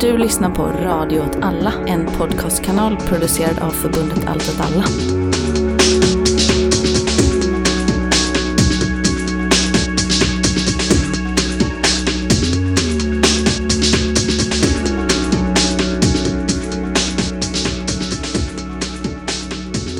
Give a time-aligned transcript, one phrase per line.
[0.00, 4.84] Du lyssnar på Radio åt alla, en podcastkanal producerad av förbundet Allt åt alla.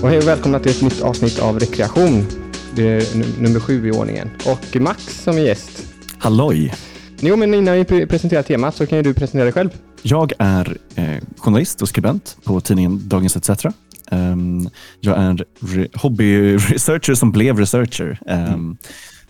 [0.03, 2.27] Och hej och välkomna till ett nytt avsnitt av Rekreation.
[2.75, 4.31] Det är num- nummer sju i ordningen.
[4.47, 5.83] Och Max som är gäst.
[6.19, 6.75] Halloj!
[7.21, 9.71] Jo, men innan vi pre- presenterar temat så kan ju du presentera dig själv.
[10.03, 13.67] Jag är eh, journalist och skribent på tidningen Dagens ETC.
[14.11, 14.69] Um,
[15.01, 18.19] jag är re- hobbyresearcher som blev researcher.
[18.55, 18.77] Um,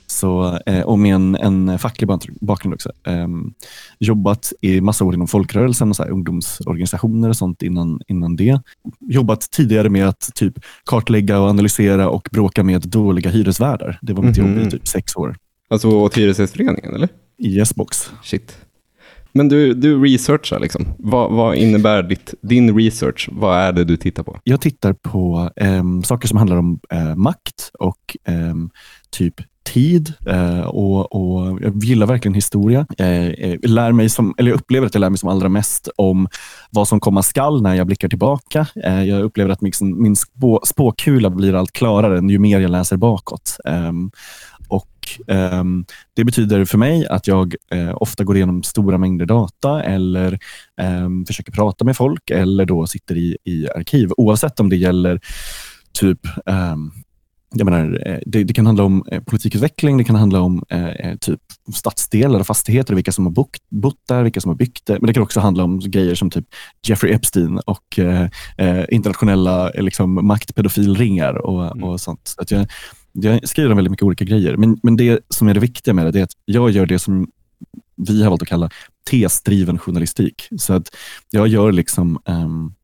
[0.07, 2.93] så, eh, och med en, en facklig bak- bakgrund också.
[3.07, 3.55] Um,
[3.99, 8.61] jobbat i massa år inom folkrörelsen och så här, ungdomsorganisationer och sånt innan, innan det.
[9.01, 10.55] Jobbat tidigare med att typ
[10.85, 13.99] kartlägga och analysera och bråka med dåliga hyresvärdar.
[14.03, 14.57] Det var mitt Mhm.
[14.59, 15.37] jobb i typ sex år
[15.73, 17.09] Alltså åt Hyresgästföreningen, eller?
[17.41, 18.11] I Yesbox.
[18.23, 18.57] Shit.
[19.33, 20.87] Men du, du researchar liksom.
[20.99, 23.29] Vad, vad innebär ditt, din research?
[23.33, 24.39] Vad är det du tittar på?
[24.45, 28.71] Jag tittar på ehm, saker som handlar om eh, makt och ehm,
[29.11, 32.87] typ tid eh, och, och jag gillar verkligen historia.
[32.99, 35.89] Eh, eh, lär mig som, eller jag upplever att jag lär mig som allra mest
[35.97, 36.29] om
[36.71, 38.67] vad som komma skall när jag blickar tillbaka.
[38.85, 42.97] Eh, jag upplever att min, min spå, spåkula blir allt klarare ju mer jag läser
[42.97, 43.57] bakåt.
[45.01, 45.85] Och ehm,
[46.15, 50.39] Det betyder för mig att jag eh, ofta går igenom stora mängder data eller
[50.81, 54.11] ehm, försöker prata med folk eller då sitter i, i arkiv.
[54.17, 55.21] Oavsett om det gäller
[55.93, 56.91] typ ehm,
[57.55, 60.89] jag menar, eh, det, det kan handla om eh, politikutveckling, det kan handla om eh,
[60.89, 61.41] eh, typ
[61.75, 64.93] stadsdelar och fastigheter, vilka som har bott, bott där, vilka som har byggt det.
[65.01, 66.45] Men det kan också handla om grejer som typ
[66.87, 68.29] Jeffrey Epstein och eh,
[68.59, 71.85] eh, internationella eh, liksom, maktpedofilringar och, Mm.
[71.85, 72.21] och sånt.
[72.25, 72.67] Så att jag,
[73.13, 74.57] jag skriver om väldigt mycket olika grejer.
[74.57, 76.99] Men, men det som är det viktiga med det, det är att jag gör det
[76.99, 77.31] som
[77.97, 78.71] vi har valt att kalla
[79.11, 80.49] tesdriven journalistik.
[80.59, 80.97] Så att
[81.31, 82.75] jag gör liksom um,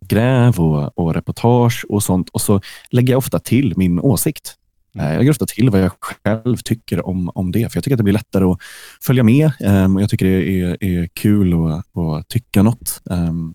[0.00, 2.60] gräv och, och reportage och sånt och så
[2.90, 4.54] lägger jag ofta till min åsikt.
[4.98, 7.94] Eh, jag lägger ofta till vad jag själv tycker om, om det, för jag tycker
[7.94, 8.58] att det blir lättare att
[9.02, 9.50] följa med.
[9.60, 13.02] Um, och Jag tycker det är, är kul att, att tycka något.
[13.04, 13.54] Um,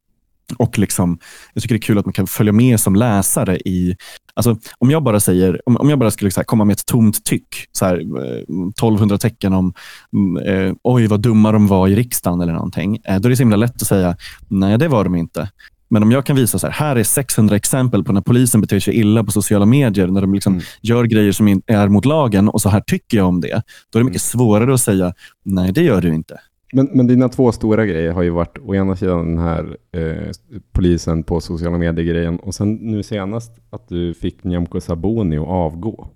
[0.58, 1.20] och liksom,
[1.54, 3.96] jag tycker det är kul att man kan följa med som läsare i...
[4.34, 7.26] Alltså, om jag bara säger, om, om jag bara skulle här, komma med ett tomt
[7.26, 9.74] tyck, så här, eh, 1200 tecken om
[10.14, 13.36] mm, eh, oj vad dumma de var i riksdagen eller någonting, eh, då är det
[13.36, 14.18] så himla lätt att säga
[14.48, 15.50] nej, det var de inte.
[15.90, 18.80] Men om jag kan visa så här, här är 600 exempel på när polisen beter
[18.80, 20.66] sig illa på sociala medier, när de liksom Mm.
[20.82, 23.62] gör grejer som är mot lagen och så här tycker jag om det.
[23.90, 25.14] Då är det mycket svårare att säga,
[25.46, 26.38] nej det gör du inte.
[26.74, 30.32] Men, men dina två stora grejer har ju varit å ena sidan den här eh,
[30.72, 36.08] polisen på sociala medier-grejen och sen nu senast att du fick Nyamko Sabuni att avgå.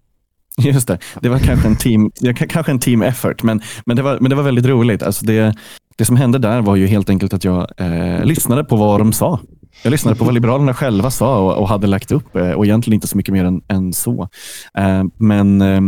[0.58, 4.18] Just det, det var kanske en team, kanske en team effort, men, men, det, var,
[4.19, 5.03] men det var väldigt roligt.
[5.03, 5.56] Alltså det,
[5.96, 9.13] det som hände där var ju helt enkelt att jag eh, lyssnade på vad de
[9.13, 9.40] sa.
[9.84, 12.96] Jag lyssnade på vad Liberalerna själva sa och, och hade lagt upp eh, och egentligen
[12.96, 14.30] inte så mycket mer än, än så.
[14.78, 15.81] Eh, men eh,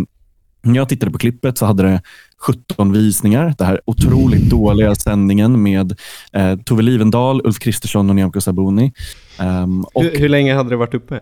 [0.64, 2.02] när jag tittade på klippet så hade det
[2.42, 3.54] 17 visningar.
[3.58, 5.96] Det här otroligt dåliga sändningen med
[6.34, 8.94] eh, Tove Livendal, Ulf Kristersson och Nyamko Sabuni.
[9.40, 11.16] Ehm, och, Hur, hur länge hade det varit uppe?
[11.16, 11.22] eh,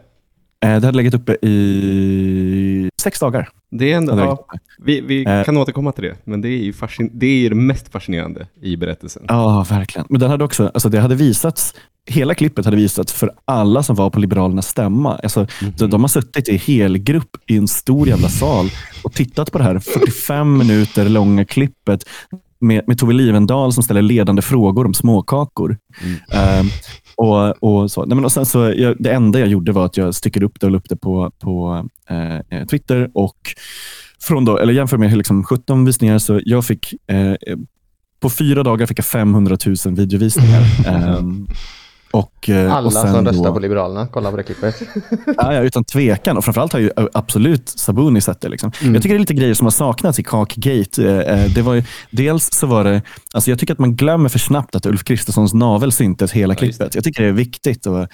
[0.79, 3.49] det hade legat uppe i sex dagar.
[3.71, 4.45] Det är ändå, ja,
[4.83, 5.43] vi, vi Eh.
[5.43, 8.47] kan återkomma till det, men det är ju fascin- det, är ju det mest fascinerande
[8.61, 9.23] i berättelsen.
[9.27, 10.05] Ja, verkligen.
[10.09, 11.73] Men den hade också, alltså det hade visats,
[12.05, 15.15] hela klippet hade visats för alla som var på Liberalernas stämma.
[15.23, 15.47] Alltså,
[15.77, 18.69] de, de har suttit i helgrupp i en stor jävla sal
[19.03, 22.03] och tittat på det här 45 minuter långa klippet
[22.63, 25.77] med, med Tove Livendal som ställer ledande frågor om småkakor.
[26.31, 26.67] Ehm,
[27.15, 28.05] och, och så.
[28.05, 30.59] Nej, men och sen så, jag, det enda jag gjorde var att jag styckade upp
[30.59, 33.11] det och la upp det på, på eh, eh, Twitter.
[33.13, 33.37] Och
[34.21, 37.33] från då, eller jämfört med liksom 17 visningar, så jag fick eh,
[38.19, 40.61] på fyra dagar fick jag 500 000 videovisningar.
[40.87, 41.47] Ehm,
[42.13, 44.81] och, eh, Alla och sen som röstar då, på Liberalerna, kolla på det klippet.
[45.37, 46.37] Ja, ja, utan tvekan.
[46.37, 48.49] Och framförallt har ju absolut Sabuni sett det.
[48.49, 48.71] Liksom.
[48.81, 48.93] Mm.
[48.93, 51.09] Jag tycker det är lite grejer som har saknats i Kakgate.
[51.11, 53.01] Eh, eh, Det var ju, dels så var det,
[53.33, 56.57] alltså jag tycker att man glömmer för snabbt att Ulf Kristerssons navel syntes hela Ja,
[56.57, 56.95] klippet.
[56.95, 57.85] Jag tycker det är viktigt.
[57.85, 57.97] Och,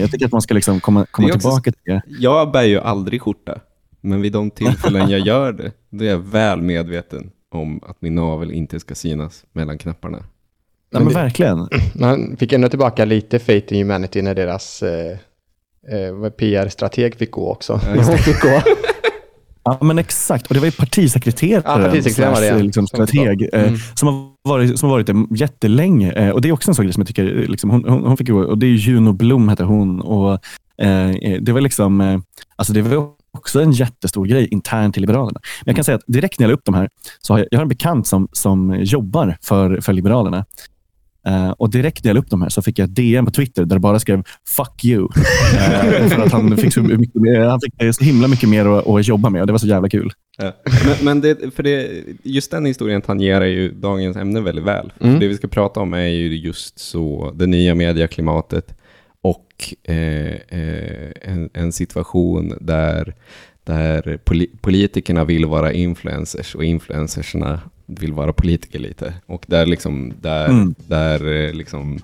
[0.00, 2.02] jag tycker att man ska liksom komma, komma är också- tillbaka till det.
[2.18, 3.58] Jag bär ju aldrig skjorta,
[4.00, 8.14] men vid de tillfällen jag gör det, då är jag väl medveten om att min
[8.14, 10.18] navel inte ska synas mellan knapparna.
[10.90, 11.68] Ja, men verkligen.
[11.94, 15.10] Man fick ändå tillbaka lite faith in humanity när deras eh,
[15.92, 17.80] eh, PR-strateg fick gå också.
[17.96, 18.18] Ja, det.
[18.18, 18.62] Fick gå.
[19.64, 20.46] Ja, men exakt.
[20.46, 22.62] Och det var ju partisekreteraren, Ja, partisekreteraren var det, slash, ja.
[22.62, 23.74] liksom, Som strateg, eh, Mm.
[23.94, 26.12] som, har varit, som har varit det jättelänge.
[26.12, 28.16] Eh, och Det är också en grej som jag tycker, eh, liksom, hon, hon, hon
[28.16, 30.00] fick gå, och det är Juno Blom hette hon.
[30.00, 30.32] Och,
[30.82, 32.18] eh, eh, det var liksom, eh,
[32.56, 35.40] alltså det var också en jättestor grej internt till Liberalerna.
[35.64, 36.88] Men jag kan säga att direkt när jag la upp de här,
[37.20, 40.44] så har jag, jag har en bekant som, som jobbar för, för Liberalerna.
[41.28, 43.30] Eh, och direkt när jag la upp de här så fick jag ett DM på
[43.30, 45.08] Twitter där det bara skrev “fuck you”.
[45.58, 48.86] Eh, för att han fick, så mycket mer, han fick så himla mycket mer att,
[48.86, 50.12] att jobba med och det var så jävla kul.
[50.38, 50.52] Ja.
[50.64, 51.88] Men, men det, för det,
[52.22, 54.92] just den historien tangerar ju dagens ämne väldigt väl.
[55.00, 55.14] Mm.
[55.14, 58.74] För det vi ska prata om är ju just så det nya medieklimatet
[59.22, 63.14] och eh, eh, en, en situation där,
[63.64, 69.14] där poli politikerna vill vara influencers och influencersna vill vara politiker lite.
[69.26, 70.74] Och där, liksom, där, Mm.
[70.86, 71.98] där eh, liksom,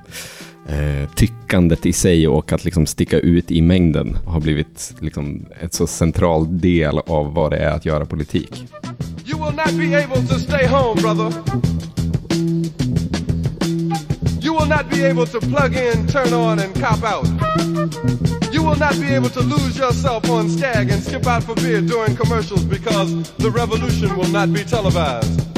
[0.68, 5.74] eh, tyckandet i sig och att liksom sticka ut i mängden har blivit liksom, ett
[5.74, 8.64] så central del av vad det är att göra politik.
[9.26, 11.32] You will not be able to stay home, brother.
[14.42, 17.26] You will not be able to plug in, turn on, and cop out.
[18.52, 21.80] You will not be able to lose yourself on Skag and skip out for beer
[21.80, 25.53] during commercials because the revolution will not be televised.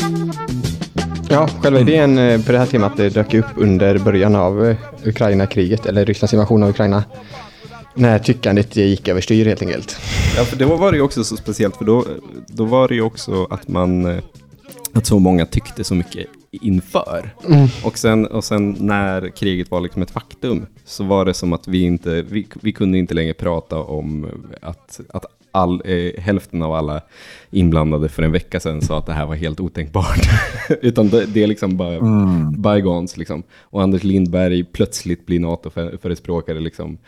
[1.29, 4.77] Ja, själva idén eh, på det här temat det dök upp under början av eh,
[5.05, 7.05] Ukraina-kriget, eller Rysslands invasion av Ukraina.
[7.95, 9.97] När tyckandet gick överstyr helt enkelt.
[10.37, 12.05] Ja, för då var det ju också så speciellt, för då,
[12.49, 14.23] då var det ju också att man, eh,
[14.93, 17.35] att så många tyckte så mycket inför.
[17.85, 21.69] Och, sen, och sen när kriget var liksom ett faktum, så var det som att
[21.69, 24.27] vi inte, vi, vi kunde inte längre prata om
[24.63, 25.25] att, att
[25.57, 27.01] all, eh, hälften av alla
[27.51, 30.21] inblandade för en vecka sedan sa att det här var helt otänkbart.
[30.83, 32.01] Utan det, det är liksom bara
[32.59, 33.43] bygons liksom.
[33.61, 36.99] Och Anders Lindberg plötsligt blir NATO-förespråkare liksom.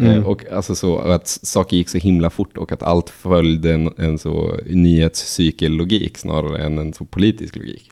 [0.00, 3.90] Eh, och alltså så att saker gick så himla fort och att allt följde en,
[3.96, 7.90] en så nyhetscykellogik snarare än en så politisk logik.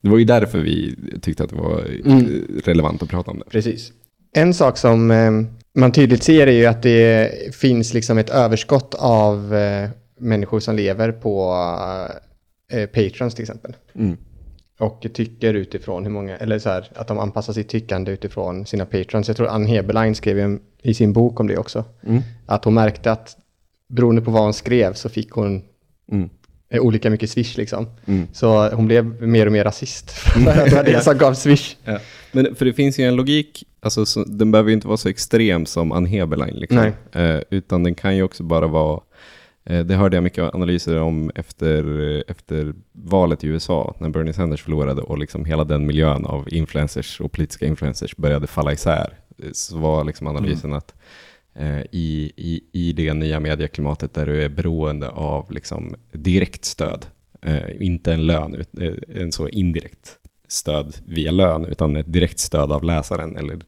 [0.00, 2.22] Det var ju därför vi tyckte att det var eh,
[2.64, 3.44] relevant att prata om det.
[3.50, 3.92] Precis.
[4.32, 5.30] En sak som eh,
[5.74, 9.88] man tydligt ser är ju att det finns liksom ett överskott av eh,
[10.18, 11.54] människor som lever på
[12.72, 13.76] eh, patrons till exempel.
[13.94, 14.16] Mm.
[14.78, 18.86] Och tycker utifrån hur många, eller så här, att de anpassar sitt tyckande utifrån sina
[18.86, 19.28] patrons.
[19.28, 21.84] Jag tror Ann Heberlein skrev en- i sin bok om det också.
[22.06, 22.22] Mm.
[22.46, 23.36] Att hon märkte att
[23.88, 25.62] beroende på vad hon skrev så fick hon
[26.12, 26.30] Mm.
[26.70, 27.86] Eh, olika mycket swish liksom.
[28.06, 28.26] Mm.
[28.32, 30.14] Så hon blev mer och mer rasist.
[30.36, 31.76] Att det var det som gav swish.
[31.84, 31.98] Ja.
[32.32, 35.08] Men för det finns ju en logik, alltså, så, den behöver ju inte vara så
[35.08, 36.54] extrem som Ann Heberlein.
[36.56, 36.92] Liksom.
[37.12, 39.00] Eh, utan den kan ju också bara vara,
[39.64, 44.32] eh, det hörde jag mycket analyser om efter, eh, efter valet i USA, när Bernie
[44.32, 49.18] Sanders förlorade och liksom hela den miljön av influencers och politiska influencers började falla isär.
[49.42, 50.96] Eh, Så var liksom analysen att eh,
[51.90, 57.06] i, i, i det nya medieklimatet där du är beroende av liksom direkt stöd,
[57.42, 60.16] eh, inte en lön, eh, en så indirekt
[60.48, 63.58] stöd via lön, utan ett direkt stöd av läsaren eller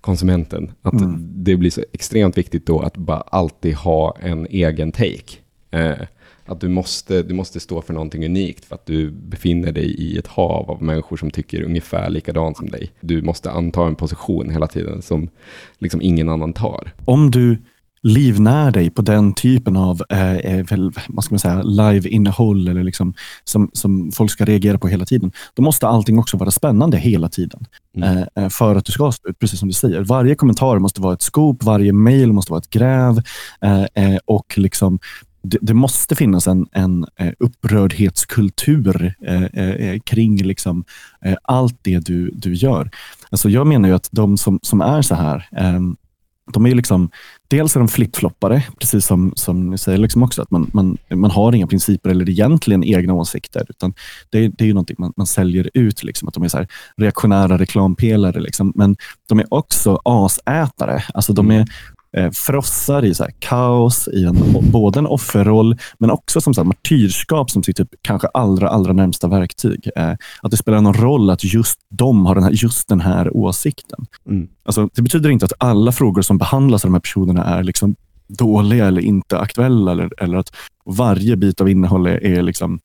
[0.00, 0.72] konsumenten.
[0.82, 5.38] Att det blir så extremt viktigt då att bara alltid ha en egen take.
[6.46, 10.18] Att du måste, du måste stå för någonting unikt för att du befinner dig i
[10.18, 12.90] ett hav av människor som tycker ungefär likadant som dig.
[13.00, 15.28] Du måste anta en position hela tiden som
[15.78, 16.92] liksom ingen annan tar.
[17.04, 17.58] Om du
[18.02, 22.82] livnär dig på den typen av eh, eh, väl, vad ska man säga, live-innehåll eller
[22.82, 23.14] liksom,
[23.44, 27.28] som, som folk ska reagera på hela tiden, då måste allting också vara spännande hela
[27.28, 27.66] tiden.
[27.96, 28.18] Mm.
[28.18, 30.00] Eh, eh, för att du ska stå ut, precis som du säger.
[30.00, 33.22] Varje kommentar måste vara ett scoop, varje mail måste vara ett gräv
[33.60, 34.98] eh, eh, och liksom
[35.42, 40.84] det, det måste finnas en, en eh, upprördhetskultur eh, eh, eh, kring liksom,
[41.24, 42.90] eh, allt det du, du gör.
[43.30, 45.96] Alltså jag menar ju att de som, som är så här, ehm,
[46.52, 47.10] de är ju liksom,
[47.48, 51.30] dels är de flippfloppare, precis som, som ni säger liksom också, att man, man, man
[51.30, 53.94] har inga principer eller egentligen egna åsikter, utan
[54.30, 56.68] det, det är ju någonting man, man säljer ut, liksom, att de är så här
[56.96, 58.40] reaktionära reklampelare.
[58.40, 58.72] Liksom.
[58.74, 58.96] Men
[59.28, 61.04] de är också asätare.
[61.14, 61.68] Alltså de är mm
[62.16, 64.36] eh, frossar i så kaos, i en,
[64.72, 68.92] både en offerroll, men också som så här martyrskap som sitt typ, kanske allra, allra
[68.92, 69.88] närmsta verktyg.
[69.96, 73.36] Eh, att det spelar någon roll att just de har den här, just den här
[73.36, 74.06] åsikten.
[74.28, 74.48] Mm.
[74.64, 77.94] Alltså, det betyder inte att alla frågor som behandlas av de här personerna är liksom
[78.28, 80.52] dåliga eller inte aktuella eller, eller att
[80.84, 82.80] varje bit av innehåll är, är liksom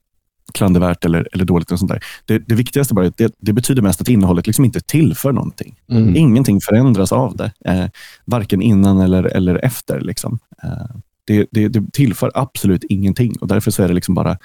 [0.54, 1.72] klandervärt eller, eller dåligt.
[1.72, 2.04] Och sånt där.
[2.26, 5.32] Det, det viktigaste bara är att det, det betyder mest att innehållet liksom inte tillför
[5.32, 5.76] någonting.
[5.92, 6.16] Mm.
[6.16, 7.86] Ingenting förändras av det, eh,
[8.26, 10.02] varken innan eller, eller efter.
[10.02, 10.40] Liksom.
[10.64, 14.38] Eh, det, det, det tillför absolut ingenting och därför så är det liksom bara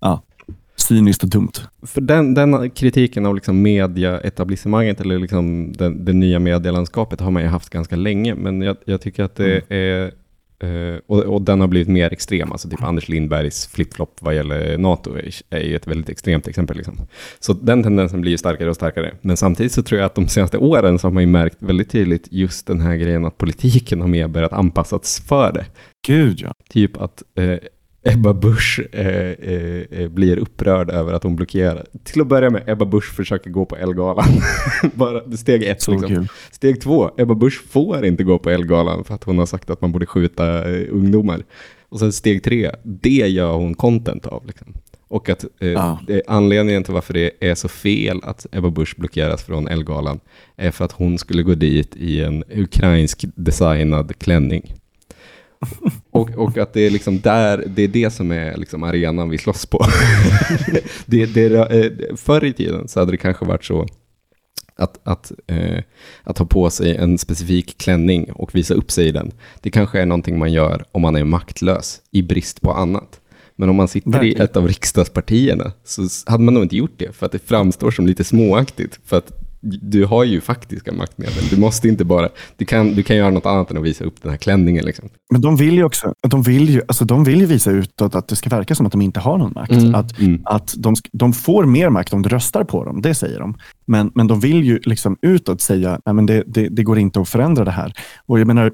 [0.00, 0.22] ja,
[0.76, 1.52] cyniskt och dumt.
[1.82, 7.42] För den, den kritiken av liksom mediaetablissemanget eller liksom den, det nya medielandskapet har man
[7.42, 10.12] ju haft ganska länge, men jag, jag tycker att det är
[10.60, 14.78] eh, och, och den har blivit mer extrem, alltså typ Anders Lindbergs flipflop vad gäller
[14.78, 15.16] NATO
[15.50, 16.76] är, ju ett väldigt extremt exempel.
[16.76, 16.98] Liksom.
[17.40, 19.14] Så den tendensen blir ju starkare och starkare.
[19.20, 21.90] Men samtidigt så tror jag att de senaste åren så har man ju märkt väldigt
[21.90, 25.66] tydligt just den här grejen att politiken har mer börjat anpassas för det.
[26.06, 26.52] Gud ja.
[26.70, 27.58] Typ att eh,
[28.02, 31.86] Ebba Busch eh, eh, eh, blir upprörd över att hon blockerar.
[32.04, 34.24] Till att börja med, Ebba Busch försöker gå på Elgalan.
[34.94, 35.82] Bara steg ett.
[35.82, 36.08] Så liksom.
[36.08, 36.28] kul.
[36.50, 39.80] Steg två, Ebba Busch får inte gå på Elgalan för att hon har sagt att
[39.80, 41.44] man borde skjuta eh, ungdomar.
[41.88, 44.46] Och sen steg tre, det gör hon content av.
[44.46, 44.74] Liksom.
[45.08, 45.44] Och att
[46.06, 50.20] det, anledningen till varför det är så fel att Ebba Busch blockeras från Elgalan
[50.56, 54.74] är för att hon skulle gå dit i en ukrainsk designad klänning.
[56.10, 59.38] Och, och att det är liksom där, det är det som är liksom arenan vi
[59.38, 59.86] slåss på.
[61.06, 63.86] det, det, eh, förr i tiden så hade det kanske varit så
[64.76, 65.82] att, att, eh,
[66.22, 69.32] att ha på sig en specifik klänning och visa upp sig i den.
[69.60, 73.20] Det kanske är någonting man gör om man är maktlös i brist på annat.
[73.56, 74.40] Men om man sitter Verkligen.
[74.40, 77.90] i ett av riksdagspartierna så hade man nog inte gjort det för att det framstår
[77.90, 79.00] som lite småaktigt.
[79.04, 81.48] För att du har ju faktiska maktmedel.
[81.50, 84.22] Du måste inte bara, du kan, du kan göra något annat än att visa upp
[84.22, 84.84] den här klänningen.
[84.84, 85.08] Liksom.
[85.30, 88.28] Men de vill ju också de vill ju, alltså de vill ju visa utåt att
[88.28, 89.72] det ska verka som att de inte har någon makt.
[89.72, 89.94] Mm.
[89.94, 90.40] Att, Mm.
[90.44, 93.58] att de, de får mer makt om du röstar på dem, det säger de.
[93.86, 97.28] Men, men de vill ju liksom utåt säga att det, det, det går inte att
[97.28, 97.92] förändra det här.
[98.26, 98.72] Och jag menar,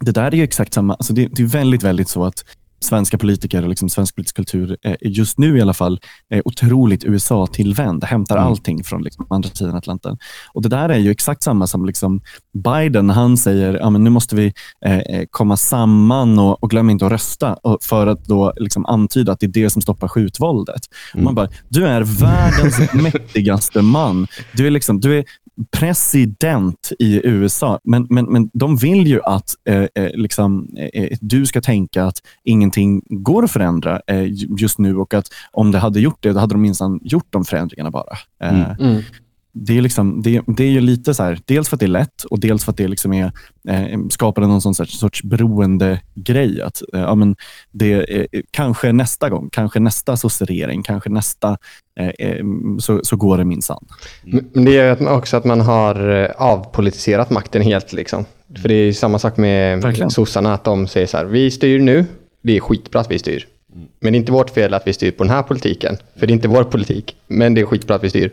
[0.00, 2.44] det där är ju exakt samma, alltså det, det är väldigt, väldigt så att
[2.80, 7.04] svenska politiker och liksom svensk politisk kultur är just nu i alla fall är otroligt
[7.04, 8.48] USA-tillvänd, hämtar Mm.
[8.48, 10.18] allting från liksom andra sidan Atlanten.
[10.52, 12.20] Och Det där är ju exakt samma som liksom
[12.64, 14.52] Biden, han säger ja, men nu måste vi
[14.86, 18.86] eh, eh, komma samman och, och glöm inte att rösta och för att då liksom
[18.86, 20.80] antyda att det är det som stoppar skjutvåldet.
[21.14, 24.26] Och Man bara, du är världens mäktigaste man.
[24.52, 25.24] Du är, liksom, du är
[25.70, 31.46] president i USA, men, men, men de vill ju att eh, eh, liksom, eh, du
[31.46, 32.22] ska tänka att
[32.68, 34.24] ingenting går att förändra eh,
[34.58, 37.44] just nu och att om det hade gjort det, då hade de minsann gjort de
[37.44, 38.18] förändringarna bara.
[38.42, 38.76] Eh, Mm.
[38.80, 39.02] Mm.
[39.52, 41.88] det är, liksom, det, det är ju lite så här, dels för att det är
[41.88, 43.32] lätt och dels för att det liksom är,
[43.68, 46.62] eh, skapar någon sån sorts, sorts beroende grej.
[46.62, 47.36] Att, eh, ja, men
[47.72, 51.56] det, är, kanske nästa gång, kanske nästa sosseregering, kanske nästa,
[52.00, 52.44] eh, eh,
[52.78, 53.84] så, så går det minsann.
[54.24, 57.92] Men men det är ju också att man har eh, avpolitiserat makten helt.
[57.92, 58.24] Liksom.
[58.62, 60.10] För det är ju samma sak med Verkligen.
[60.10, 62.04] sossarna, att de säger så här, vi styr nu,
[62.42, 63.46] det är skitbra att vi styr.
[64.00, 66.30] Men det är inte vårt fel att vi styr på den här politiken, för det
[66.30, 68.30] är inte vår politik, men det är skitbra att vi styr.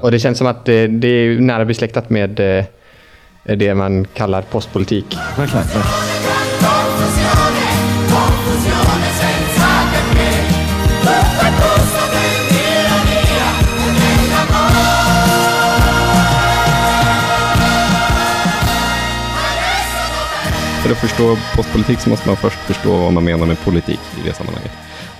[0.00, 2.64] Och det känns som att det, det är nära besläktat med eh,
[3.44, 5.16] det man kallar postpolitik.
[5.36, 5.66] Verkligen.
[20.84, 24.28] För att förstå postpolitik så måste man först förstå vad man menar med politik i
[24.28, 24.72] det sammanhanget.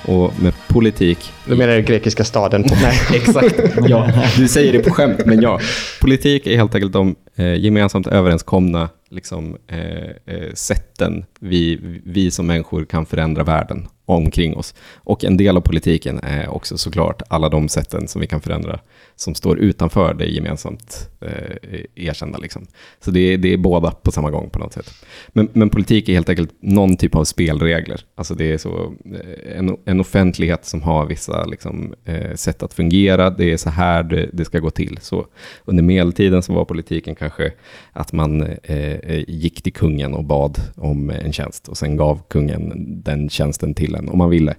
[0.04, 1.32] Och med politik...
[1.44, 2.64] Du menar den grekiska staden?
[2.82, 3.00] Nej.
[3.14, 4.10] Exakt, ja.
[4.36, 5.60] Du säger det på skämt, men ja.
[6.00, 12.46] Politik är helt enkelt de eh, gemensamt överenskomna liksom, eh, eh, sätten vi, vi som
[12.46, 14.74] människor kan förändra världen omkring oss.
[14.94, 18.80] Och en del av politiken är också såklart alla de sätten som vi kan förändra
[19.16, 22.38] som står utanför det gemensamt eh, erkända.
[22.38, 22.66] Liksom.
[23.00, 24.94] Så det är, det är båda på samma gång på något sätt.
[25.28, 28.00] Men, men politik är helt enkelt någon typ av spelregler.
[28.14, 32.74] Alltså det är så, eh, en, en offentlighet som har vissa liksom, eh, sätt att
[32.74, 33.30] fungera.
[33.30, 34.98] Det är så här det, det ska gå till.
[35.02, 35.26] Så
[35.64, 37.52] under medeltiden så var politiken kanske
[37.92, 42.20] att man eh, eh, gick till kungen och bad om en tjänst och sen gav
[42.28, 42.72] kungen
[43.04, 44.54] den tjänsten till en om man ville.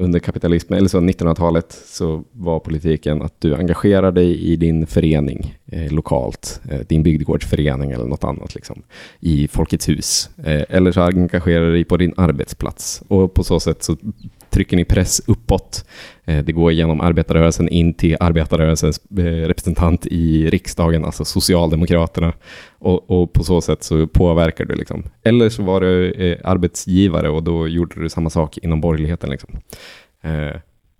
[0.00, 5.56] Under kapitalismen, eller så 1900-talet, så var politiken att du engagerar dig i din förening
[5.66, 8.82] eh, lokalt, eh, din bygdegårdsförening eller något annat, liksom,
[9.20, 10.30] i Folkets hus.
[10.44, 13.02] Eh, eller så engagerar du dig på din arbetsplats.
[13.08, 13.96] Och på så sätt så
[14.58, 15.84] trycker ni press uppåt.
[16.24, 22.32] Eh, det går genom arbetarrörelsen in till arbetarrörelsens eh, representant i riksdagen, alltså Socialdemokraterna.
[22.78, 24.74] Och, och på så sätt så påverkar du.
[24.74, 25.02] Liksom.
[25.22, 29.30] Eller så var du eh, arbetsgivare och då gjorde du samma sak inom borgerligheten.
[29.30, 29.50] Liksom.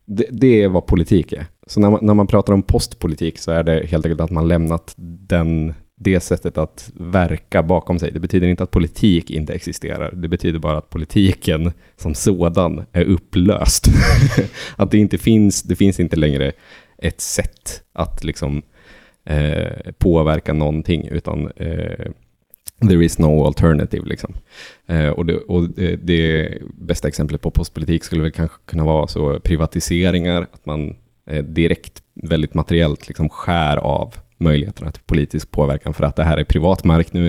[0.07, 1.47] Det, det är vad politik är.
[1.67, 4.49] Så när man, när man pratar om postpolitik så är det helt enkelt att man
[4.49, 4.95] lämnat
[5.29, 8.11] den, det sättet att verka bakom sig.
[8.13, 10.13] Det betyder inte att politik inte existerar.
[10.13, 13.87] Det betyder bara att politiken som sådan är upplöst.
[14.77, 16.53] att det inte finns, det finns inte längre
[16.99, 18.63] ett sätt att liksom
[19.25, 22.11] eh, påverka någonting, utan eh,
[22.89, 24.07] there is no alternative.
[24.07, 24.35] Liksom.
[24.87, 29.07] Eh, och det, och det, det bästa exemplet på postpolitik skulle väl kanske kunna vara
[29.07, 35.95] så privatiseringar, att man eh, direkt, väldigt materiellt, liksom skär av möjligheterna till politisk påverkan
[35.95, 37.27] för att det här är privat mark nu.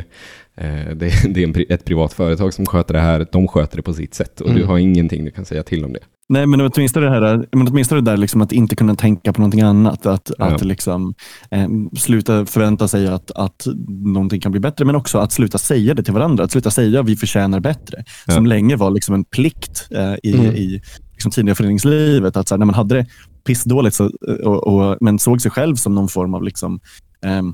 [0.57, 3.93] Eh, det, det är ett privat företag som sköter det här, de sköter det på
[3.93, 4.67] sitt sätt och du Mm.
[4.67, 5.99] har ingenting du kan säga till om det.
[6.31, 9.41] Nej, men åtminstone det, här, men åtminstone det där liksom att inte kunna tänka på
[9.41, 10.05] någonting annat.
[10.05, 10.45] Att, Ja.
[10.45, 11.13] att liksom,
[11.51, 13.67] eh, sluta förvänta sig att, att
[14.05, 16.43] någonting kan bli bättre, men också att sluta säga det till varandra.
[16.43, 18.03] Att sluta säga att vi förtjänar bättre.
[18.27, 18.33] Ja.
[18.33, 20.55] Som länge var liksom en plikt eh, i, Mm.
[20.55, 22.37] i liksom tidigare föreningslivet.
[22.37, 23.05] Att så här, när man hade det
[23.43, 24.11] pissdåligt så,
[24.43, 26.79] och, och, men såg sig själv som någon form av liksom,
[27.25, 27.53] ehm,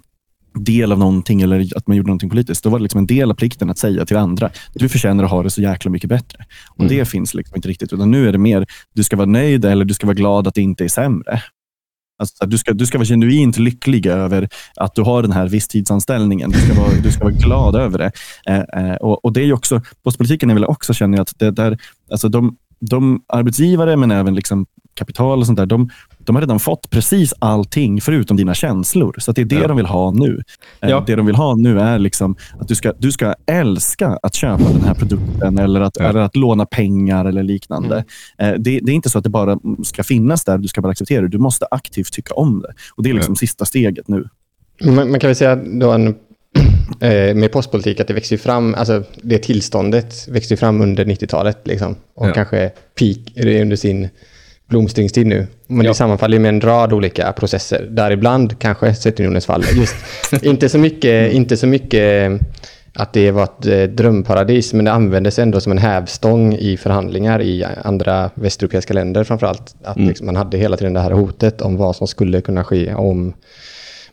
[0.59, 2.63] del av någonting eller att man gjorde någonting politiskt.
[2.63, 5.29] Då var det liksom en del av plikten att säga till andra, du förtjänar att
[5.29, 6.45] ha det så jäkla mycket bättre.
[6.69, 6.97] Och Mm.
[6.97, 7.93] Det finns liksom inte riktigt.
[7.93, 10.53] Utan nu är det mer, du ska vara nöjd eller du ska vara glad att
[10.53, 11.41] det inte är sämre.
[12.19, 16.51] Alltså, du, ska, du ska vara genuint lycklig över att du har den här visstidsanställningen.
[16.51, 18.11] Du ska vara, du ska vara glad över det.
[18.45, 21.39] Eh, eh, och, och det är ju också, postpolitiken är väl också, känner jag, att
[21.39, 21.77] det där,
[22.11, 24.65] alltså de, de arbetsgivare, men även liksom
[24.95, 29.15] kapital och sånt där, de, de har redan fått precis allting förutom dina känslor.
[29.19, 29.67] Så att det är det Ja.
[29.67, 30.41] de vill ha nu.
[30.81, 31.03] Eh, Ja.
[31.07, 34.63] Det de vill ha nu är liksom att du ska, du ska älska att köpa
[34.73, 36.05] den här produkten eller att, Ja.
[36.05, 38.03] eller att låna pengar eller liknande.
[38.37, 40.91] Eh, Det, det är inte så att det bara ska finnas där, du ska bara
[40.91, 41.27] acceptera det.
[41.27, 42.73] Du måste aktivt tycka om det.
[42.95, 44.29] Och Det är liksom sista steget nu.
[44.83, 46.07] Man, man kan väl säga då en,
[46.99, 51.95] eh, med postpolitik att det växer fram, alltså det tillståndet växer fram under 90-talet liksom.
[52.15, 52.33] Och Ja.
[52.33, 54.09] kanske peak är det under sin
[54.69, 55.47] blomstringstid nu.
[55.67, 55.91] Men Ja.
[55.91, 57.87] det sammanfaller med en rad olika processer.
[57.91, 59.63] Däribland kanske Sovjetunionens fall.
[59.75, 59.95] Just,
[60.43, 62.31] inte, så mycket, inte så mycket
[62.93, 67.41] att det var ett eh, drömparadis, men det användes ändå som en hävstång i förhandlingar
[67.41, 69.75] i andra västeuropeiska länder framförallt.
[69.83, 70.07] Att Mm.
[70.09, 73.33] liksom, man hade hela tiden det här hotet om vad som skulle kunna ske om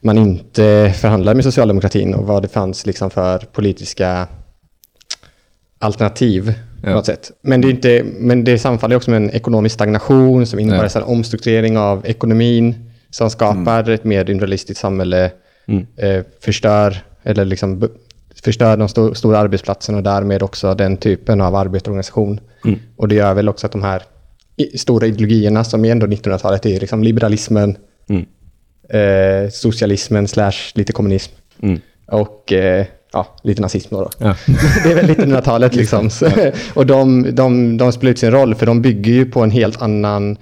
[0.01, 4.27] man inte förhandlade med socialdemokratin och vad det fanns liksom för politiska
[5.79, 6.91] alternativ Ja.
[6.95, 7.31] något sätt.
[7.43, 11.01] Men det, är inte, men det sammanfaller också med en ekonomisk stagnation som innebär Ja.
[11.01, 12.75] en omstrukturering av ekonomin
[13.11, 15.31] som skapar ett mer individualistiskt samhälle,
[15.67, 15.87] Mm.
[15.97, 17.89] eh, förstör, eller liksom
[18.45, 22.41] förstör de sto- stora arbetsplatserna och därmed också den typen av arbetarorganisation.
[22.65, 22.79] Mm.
[22.97, 24.03] Och det gör väl också att de här
[24.77, 27.77] stora ideologierna som är ändå 1900-talet är liksom liberalismen,
[28.09, 28.25] Mm.
[28.89, 31.81] eh, socialismen slash lite kommunism Mm.
[32.07, 34.01] och eh, ja, lite nazism då.
[34.03, 34.11] då.
[34.19, 34.35] Ja.
[34.85, 36.11] Det är väl 1900-talet liksom.
[36.11, 36.27] Så,
[36.75, 39.83] och de, de, de spelar ut sin roll för de bygger ju på en helt
[39.83, 40.37] annan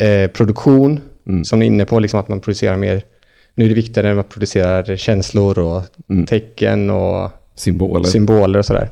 [0.00, 1.44] eh, produktion Mm.
[1.44, 3.02] som är inne på liksom att man producerar mer.
[3.54, 6.26] Nu är det viktigare när man producerar känslor och Mm.
[6.26, 8.04] tecken och Symboler.
[8.04, 8.90] symboler och sådär.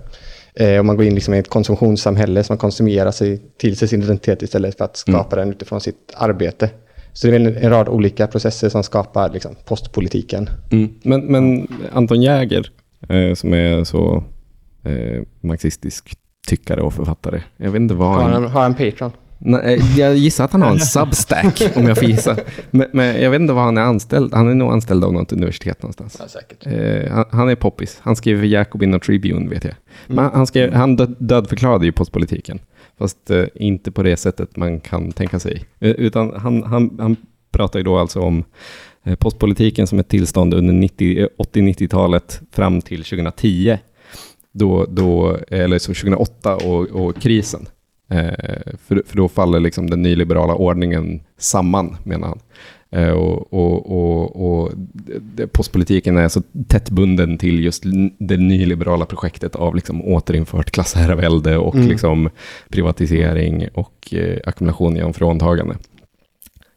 [0.54, 3.88] Eh, och man går in liksom i ett konsumtionssamhälle som man konsumerar sig till sig
[3.88, 6.70] sin identitet istället för att skapa den utifrån sitt arbete.
[7.12, 10.50] Så det är väl en, en rad olika processer som skapar liksom, postpolitiken.
[10.72, 10.88] Mm.
[11.02, 12.70] Men, men Anton Jäger,
[13.08, 14.24] eh, som är så
[14.82, 17.42] eh, marxistisk tyckare och författare.
[17.56, 18.44] Jag vet inte vad Har han...
[18.44, 19.12] har han Patreon?
[19.38, 22.36] Nej, jag gissar att han har en substack, om jag får gissa.
[22.70, 24.34] Men, men jag vet inte vad han är anställd.
[24.34, 26.16] Han är nog anställd av något universitet någonstans.
[26.20, 26.66] Ja, säkert.
[26.66, 27.98] Eh, han, han är poppis.
[28.02, 29.74] Han skriver för Jacobin och Tribune, vet jag.
[30.06, 32.58] Men han, skrev, han död, dödförklarade ju postpolitiken.
[32.98, 35.64] Fast eh, inte på det sättet man kan tänka sig.
[35.78, 37.16] Eh, utan han, han, han
[37.50, 38.44] pratar ju då alltså om eh,
[39.18, 43.78] postpolitiken som ett tillstånd under 90 eh, 80-90-talet fram till 2010.
[44.52, 47.66] Då, då, eller så 2008 och, och krisen.
[48.10, 52.40] Eh, för, för då faller liksom den nyliberala ordningen samman, menar han.
[52.90, 54.72] Eh, och, och, och, och
[55.52, 57.82] postpolitiken är så tätt bunden till just
[58.18, 61.88] det nyliberala projektet av liksom återinfört klassherravälde och Mm.
[61.88, 62.30] liksom
[62.68, 65.76] privatisering och eh, ackumulation genom fråntagande.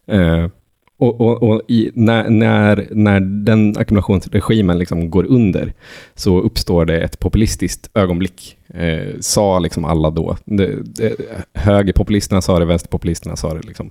[0.07, 0.47] Eh,
[0.97, 5.73] och och, och i, när, när, när den ackumulationsregimen liksom går under
[6.15, 10.37] så uppstår det ett populistiskt ögonblick, eh, sa liksom alla då.
[10.45, 11.15] Det, det,
[11.53, 13.67] högerpopulisterna sa det, vänsterpopulisterna sa det.
[13.67, 13.89] Liksom.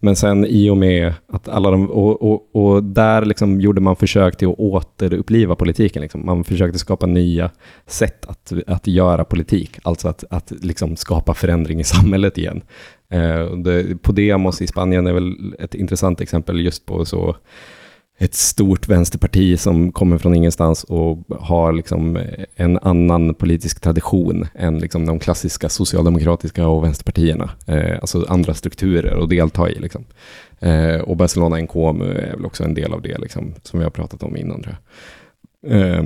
[0.00, 3.96] Men sen i och med att alla de, och, och, och där liksom gjorde man
[3.96, 6.02] försök till att återuppliva politiken.
[6.02, 6.26] Liksom.
[6.26, 7.50] Man försökte skapa nya
[7.86, 12.62] sätt att, att göra politik, alltså att, att liksom skapa förändring i samhället igen.
[13.12, 17.36] Eh, det, Podemos i Spanien är väl ett intressant exempel just på så
[18.18, 22.18] ett stort vänsterparti som kommer från ingenstans och har liksom
[22.56, 27.50] en annan politisk tradition än liksom de klassiska socialdemokratiska och vänsterpartierna.
[27.66, 29.78] Eh, alltså andra strukturer att delta i.
[29.78, 30.04] Liksom.
[30.60, 33.90] Eh, och Barcelona NKMU är väl också en del av det, liksom, som vi har
[33.90, 34.62] pratat om innan.
[34.62, 34.76] Tror
[35.62, 35.80] jag.
[35.80, 36.04] Eh,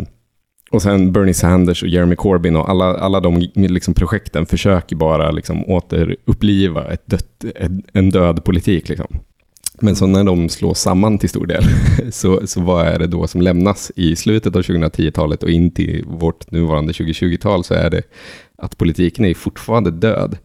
[0.76, 5.30] och sen Bernie Sanders och Jeremy Corbyn och alla, alla de liksom projekten försöker bara
[5.30, 7.44] liksom återuppliva ett dött,
[7.92, 8.88] en- död politik.
[8.88, 9.06] Liksom.
[9.80, 11.64] Men så när de slås samman till stor del,
[12.12, 16.04] så, så vad är det då som lämnas i slutet av 2010-talet och in till
[16.06, 18.02] vårt nuvarande 2020-tal så är det
[18.58, 20.38] att politiken är fortfarande död.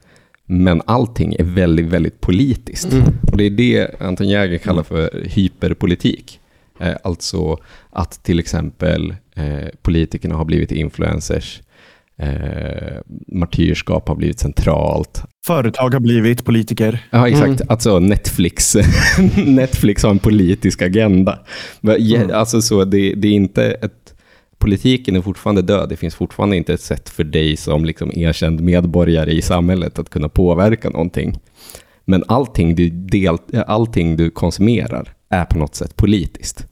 [0.46, 2.94] Men allting är väldigt, väldigt politiskt.
[3.32, 6.40] Och det är det Anton Jäger kallar för hyperpolitik.
[6.80, 7.58] Eh, alltså
[7.90, 11.62] att till exempel eh, politikerna har blivit influencers.
[12.22, 15.24] Eh, martyrskap har blivit centralt.
[15.46, 17.08] Företag har blivit politiker.
[17.10, 17.48] Ja, exakt.
[17.48, 17.68] Mm.
[17.70, 18.78] Alltså Netflix.
[19.46, 21.40] Netflix har en politisk agenda.
[21.84, 22.32] Mm.
[22.34, 24.14] Alltså så, det, det, är inte ett...
[24.58, 25.90] Politiken är fortfarande död.
[25.90, 30.10] Det finns fortfarande inte ett sätt för dig som liksom erkänd medborgare i samhället att
[30.10, 31.40] kunna påverka någonting.
[32.06, 36.66] Men allting du, del, allting du konsumerar är på något sätt politiskt.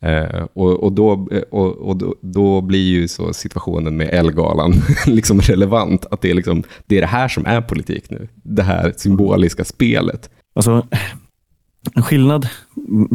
[0.00, 4.72] Eh, och, och, då, eh, och, och då, då, blir ju så situationen med Elgalan
[5.06, 6.06] liksom relevant.
[6.10, 8.28] Att det är, liksom, det är det här som är politik nu.
[8.34, 10.30] Det här symboliska spelet.
[10.54, 10.86] Alltså,
[11.94, 12.48] en skillnad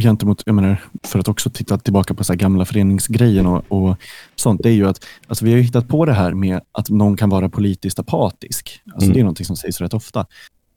[0.02, 3.98] gentemot, jag menar, för att också titta tillbaka på så gamla föreningsgrejen och, och,
[4.36, 7.18] sånt, det är ju att alltså vi har hittat på det här med att någon
[7.18, 8.82] kan vara politiskt apatisk.
[8.86, 9.13] Alltså mm.
[9.13, 10.26] Det är något som sägs rätt ofta.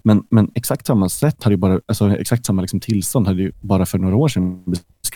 [0.05, 3.53] Men, men exakt samma sätt hade ju bara, alltså exakt samma liksom tillstånd hade ju
[3.61, 4.65] bara för några år sedan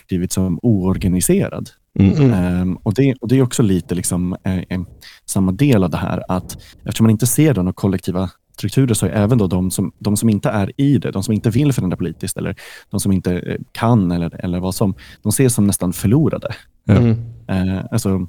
[0.06, 1.70] beskrivits som oorganiserad.
[1.98, 2.62] Mm.
[2.62, 4.80] Um, och, det, och Det är också lite liksom, eh, eh,
[5.26, 9.10] samma del av det här att eftersom man inte ser några kollektiva strukturer så är
[9.10, 11.96] även då de som, de som inte är i det, de som inte vill förändra
[11.96, 12.56] politiskt eller
[12.90, 16.54] de som inte eh, kan eller, eller vad som, de ses som nästan förlorade.
[16.88, 17.10] Mm.
[17.50, 18.26] Uh, alltså,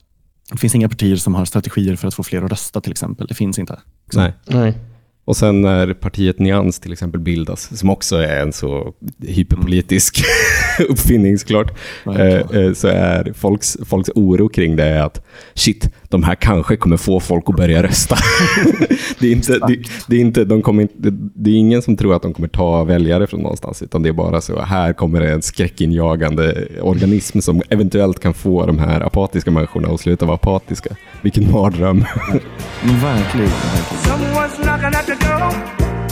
[0.51, 3.27] det finns inga partier som har strategier för att få fler att rösta till exempel.
[3.27, 3.79] Det finns inte.
[4.13, 4.33] Nej.
[4.45, 4.77] Nej.
[5.27, 10.23] Och sen när partiet Nyans till exempel bildas, som också är en så hyperpolitisk
[10.89, 16.35] uppfinning såklart, eh, så är folks, folks oro kring det är att shit, de här
[16.35, 18.15] kanske kommer få folk att börja rösta.
[19.19, 22.15] det, är inte, det, det, är inte, de kommer inte, det är ingen som tror
[22.15, 25.31] att de kommer ta väljare från någonstans, utan det är bara så här kommer det
[25.31, 30.89] en skräckinjagande organism som eventuellt kan få de här apatiska människorna att sluta vara apatiska.
[31.21, 32.05] Vilken mardröm.
[32.83, 33.49] verkligen.
[34.05, 34.77] verkligen
[35.19, 35.51] door.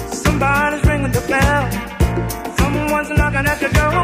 [0.07, 1.63] Somebody's ringing the bell.
[2.57, 4.03] Someone's knocking at the door.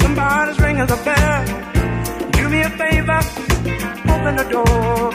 [0.00, 1.93] Somebody's ringing the bell.
[2.54, 3.22] Me a favor,
[4.04, 5.14] open the door.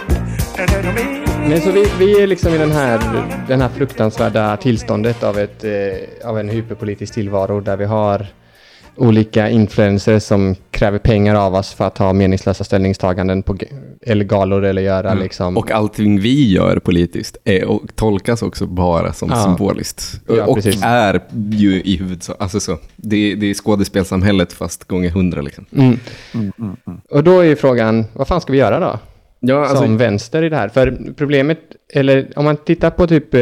[1.50, 3.00] Men så vi, vi är liksom i den här,
[3.48, 8.28] den här fruktansvärda tillståndet av, ett, eh, av en hyperpolitisk tillvaro där vi har
[8.96, 13.58] olika influencers som kräver pengar av oss för att ha meningslösa ställningstaganden på
[14.02, 15.24] eller galor eller göra mm.
[15.24, 15.58] liksom...
[15.58, 19.44] Och allting vi gör politiskt är, och tolkas också bara som ja.
[19.44, 20.22] symboliskt.
[20.28, 20.82] Ja, och precis.
[20.84, 21.22] är
[21.52, 25.66] ju i huvudsak, alltså så, det, det är skådespelsamhället fast gånger hundra liksom.
[25.72, 25.86] Mm.
[26.34, 27.02] Mm, mm, mm.
[27.10, 29.00] och då är frågan, vad fan ska vi göra då?
[29.40, 29.78] Ja, alltså...
[29.78, 30.70] Som vänster i det här.
[30.70, 31.60] För problemet,
[31.94, 33.40] eller om man tittar på typ eh,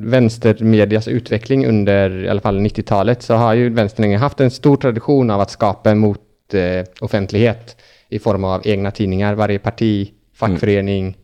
[0.00, 5.30] vänstermedias utveckling under i alla fall 90-talet så har ju vänstern haft en stor tradition
[5.30, 6.20] av att skapa mot
[6.52, 7.76] eh, offentlighet
[8.08, 9.34] i form av egna tidningar.
[9.34, 11.14] Varje parti, fackförening, mm.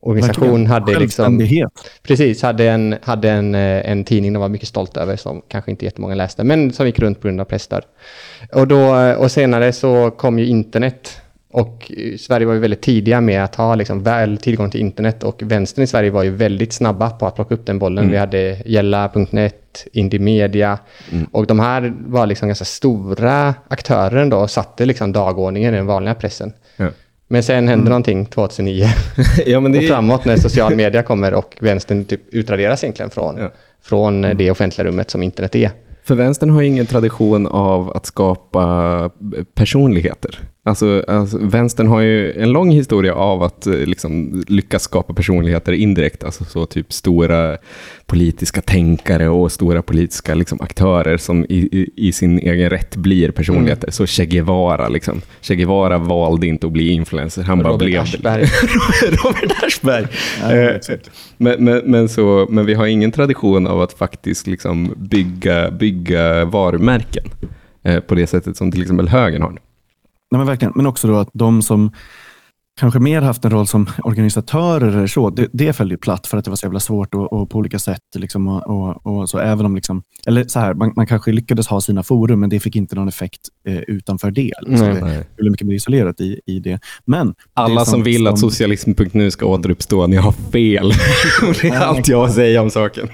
[0.00, 1.48] organisation hade liksom...
[2.02, 5.70] Precis, hade, en, hade en, eh, en tidning de var mycket stolta över som kanske
[5.70, 7.84] inte jättemånga läste, men som gick runt på grund av presstöd.
[8.52, 11.20] Och, då, och senare så kom ju internet
[11.56, 15.42] och Sverige var ju väldigt tidiga med att ha liksom väl tillgång till internet och
[15.42, 17.98] vänstern i Sverige var ju väldigt snabba på att plocka upp den bollen.
[17.98, 18.12] Mm.
[18.12, 20.78] Vi hade Gälla.net, Indymedia
[21.12, 21.26] mm.
[21.32, 25.86] och de här var liksom ganska stora aktörer ändå och satte liksom dagordningen i den
[25.86, 26.52] vanliga pressen.
[26.76, 26.88] Ja.
[27.28, 27.84] Men sen hände mm.
[27.84, 28.86] någonting 2009
[29.46, 29.78] ja, men det...
[29.78, 33.50] och framåt när social media kommer och vänstern typ utraderas egentligen från, ja.
[33.82, 35.70] från det offentliga rummet som internet är.
[36.04, 39.10] För vänstern har ingen tradition av att skapa
[39.54, 40.40] personligheter.
[40.66, 45.72] Alltså, alltså, vänstern har ju en lång historia av att eh, liksom, lyckas skapa personligheter
[45.72, 46.24] indirekt.
[46.24, 47.56] Alltså så typ stora
[48.06, 53.30] politiska tänkare och stora politiska liksom, aktörer som i, i, i, sin egen rätt blir
[53.30, 53.86] personligheter.
[53.86, 53.92] Mm.
[53.92, 55.20] Så Che Guevara, liksom.
[55.40, 57.42] Che Guevara valde inte att bli influencer.
[57.42, 58.42] Han bara blev Aschberg.
[59.24, 60.06] Robert Aschberg.
[60.42, 60.98] Eh,
[61.36, 66.44] men, men, men, så, men vi har ingen tradition av att faktiskt liksom, bygga, bygga
[66.44, 67.24] varumärken
[67.82, 69.58] eh, på det sättet som till exempel högern har.
[70.30, 70.72] Nej, men verkligen.
[70.76, 71.90] Men också då att de som
[72.80, 76.38] kanske mer haft en roll som organisatörer, eller så, det, det föll ju platt för
[76.38, 78.02] att det var så jävla svårt och, och på olika sätt.
[78.16, 81.66] Liksom, och, och, och, så, även om liksom, eller så här, man, man, kanske lyckades
[81.66, 84.52] ha sina forum, men det fick inte någon effekt eh, utanför det.
[84.62, 84.88] Liksom.
[84.88, 86.80] Nej, det blev mycket mer isolerat i, i det.
[87.04, 90.92] Men Alla som, som, vill som, att socialism.nu ska återuppstå, ni har fel.
[91.62, 93.08] det är allt jag säga om saken.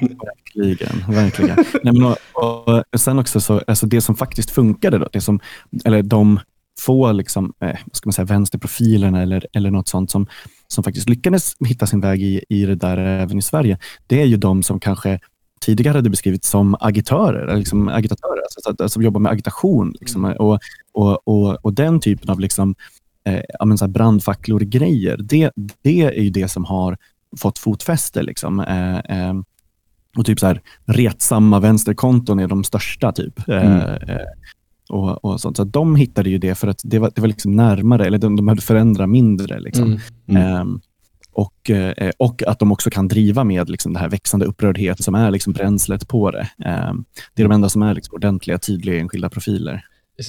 [0.54, 1.14] Verkligen.
[1.14, 1.56] verkligen.
[1.82, 5.40] Nej, men, och, och, sen också, så, alltså det som faktiskt funkade, då, det som,
[5.84, 6.40] eller de
[6.86, 10.26] få liksom, eh, ska man säga, vänsterprofilerna eller, eller något sånt som,
[10.68, 14.26] som faktiskt lyckades hitta sin väg i, i det där även i Sverige, det är
[14.26, 15.20] ju de som kanske
[15.62, 19.94] tidigare hade beskrivits som agitörer, liksom agitatörer, alltså, alltså, som jobbar med agitation.
[20.00, 20.36] Liksom, mm.
[20.36, 20.58] och,
[20.92, 22.74] och, och, och, den typen av liksom,
[23.24, 25.50] eh, brandfacklor-grejer, det,
[25.82, 26.96] det är ju det som har
[27.38, 28.22] fått fotfäste.
[28.22, 28.60] Liksom.
[28.60, 29.34] Eh, eh,
[30.16, 33.12] och typ så här, retsamma vänsterkonton är de största.
[33.12, 33.48] typ.
[33.48, 33.78] Eh, mm.
[33.78, 34.26] Eh,
[34.88, 35.56] och, och sånt.
[35.56, 38.36] Så de hittade ju det för att det var, det var liksom närmare, eller de,
[38.36, 39.60] de behövde förändra mindre.
[39.60, 39.98] Liksom.
[40.28, 40.42] Mm.
[40.42, 40.60] Mm.
[40.60, 40.80] Um,
[41.32, 45.14] och, eh, och att de också kan driva med liksom, det här växande upprördhet som
[45.14, 46.48] är liksom, bränslet på det.
[46.64, 46.92] Eh,
[47.34, 49.84] det är de enda som är liksom, ordentliga, tydliga enskilda profiler.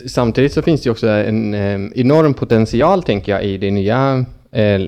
[0.08, 4.82] Samtidigt så finns det också en eh, enorm potential, tänker jag, i det nya, eh,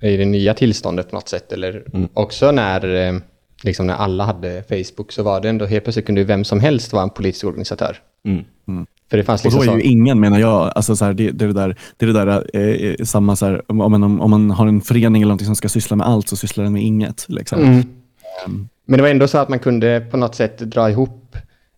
[0.00, 1.52] i det nya tillståndet på något sätt.
[1.52, 2.08] Eller mm.
[2.14, 3.20] också när,
[3.62, 6.92] liksom när alla hade Facebook så var det ändå helt plötsligt kunde vem som helst
[6.92, 7.96] vara en politisk organisatör.
[8.24, 8.44] Mm.
[8.68, 8.86] Mm.
[9.14, 11.30] För det fanns liksom och då är ju ingen, menar jag, alltså så här, det,
[11.30, 14.20] det, är det där, det är det där eh, eh, samma, så här, om, man,
[14.20, 16.72] om man har en förening eller någonting som ska syssla med allt så sysslar den
[16.72, 17.26] med inget.
[17.28, 17.62] Liksom.
[17.62, 17.84] Mm.
[18.46, 18.68] Um.
[18.86, 21.36] Men det var ändå så att man kunde på något sätt dra ihop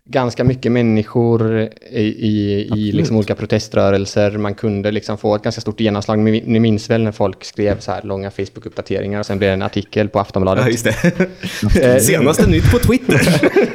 [0.09, 4.31] ganska mycket människor i, i, i liksom olika proteströrelser.
[4.31, 6.19] Man kunde liksom få ett ganska stort genomslag.
[6.19, 9.63] Ni minns väl när folk skrev så här långa Facebook-uppdateringar och sen blev det en
[9.63, 10.65] artikel på Aftonbladet.
[10.65, 11.95] Ja, just det.
[11.95, 13.21] Eh, Senaste nytt på Twitter.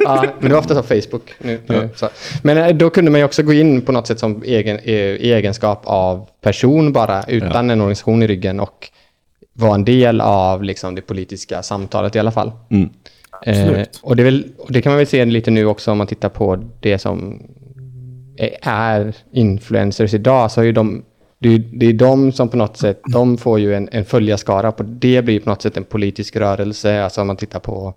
[0.00, 1.34] ja, men det var ofta så Facebook.
[1.38, 2.08] Nu, nu, så.
[2.42, 5.32] Men eh, då kunde man ju också gå in på något sätt som egen, i
[5.32, 7.72] egenskap av person bara, utan ja.
[7.72, 8.88] en organisation i ryggen och
[9.52, 12.52] vara en del av liksom, det politiska samtalet i alla fall.
[12.70, 12.90] Mm.
[13.46, 16.06] Eh, och, det väl, och, det kan man väl se lite nu också om man
[16.06, 17.42] tittar på det som
[18.62, 20.50] är influencers idag.
[20.50, 21.04] Så är de,
[21.38, 24.72] det, det är de som på något sätt, de får ju en, en följarskara.
[24.72, 27.04] På det blir på något sätt en politisk rörelse.
[27.04, 27.94] Alltså om man tittar på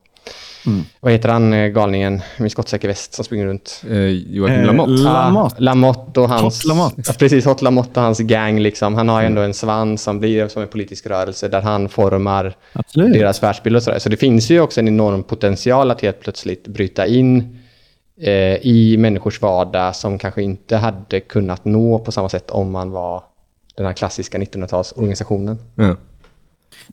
[0.66, 0.84] Mm.
[1.00, 3.84] Vad heter han, eh, galningen med skottsäker väst som springer runt?
[3.90, 4.92] Eh, Joakim eh, Lamotte.
[4.92, 5.56] Lamotte.
[5.56, 6.44] Ah, Lamotte och hans...
[6.44, 7.14] Hot Lamotte.
[7.14, 8.60] Precis, Hot Lamotte och hans gang.
[8.60, 8.96] Liksom.
[8.96, 12.56] Han har ju ändå en svans som blir som en politisk rörelse där han formar
[12.74, 13.14] Absolut.
[13.14, 14.00] deras världsbild och sådär.
[14.00, 17.60] Så det finns ju också en enorm potential att helt plötsligt bryta in
[18.22, 22.92] eh, i människors vardag som kanske inte hade kunnat nå på samma sätt om man
[22.92, 23.24] var
[23.76, 25.58] den här klassiska 1900-talsorganisationen.
[25.78, 25.98] Mm.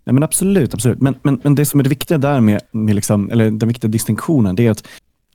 [0.05, 1.01] Nej, men absolut, absolut.
[1.01, 3.89] Men, men, men det som är det viktiga där med, med liksom, eller den viktiga
[3.89, 4.89] distinktionen, det är att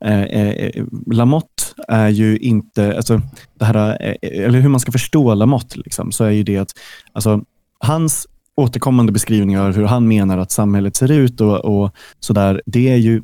[0.04, 3.20] eh, eh, Lamotte är ju inte, alltså,
[3.54, 6.70] det här, eh, eller hur man ska förstå Lamotte, liksom, så är ju det att
[7.12, 7.42] alltså,
[7.78, 11.90] hans återkommande beskrivningar av hur han menar att samhället ser ut och, och
[12.20, 13.22] sådär, det är ju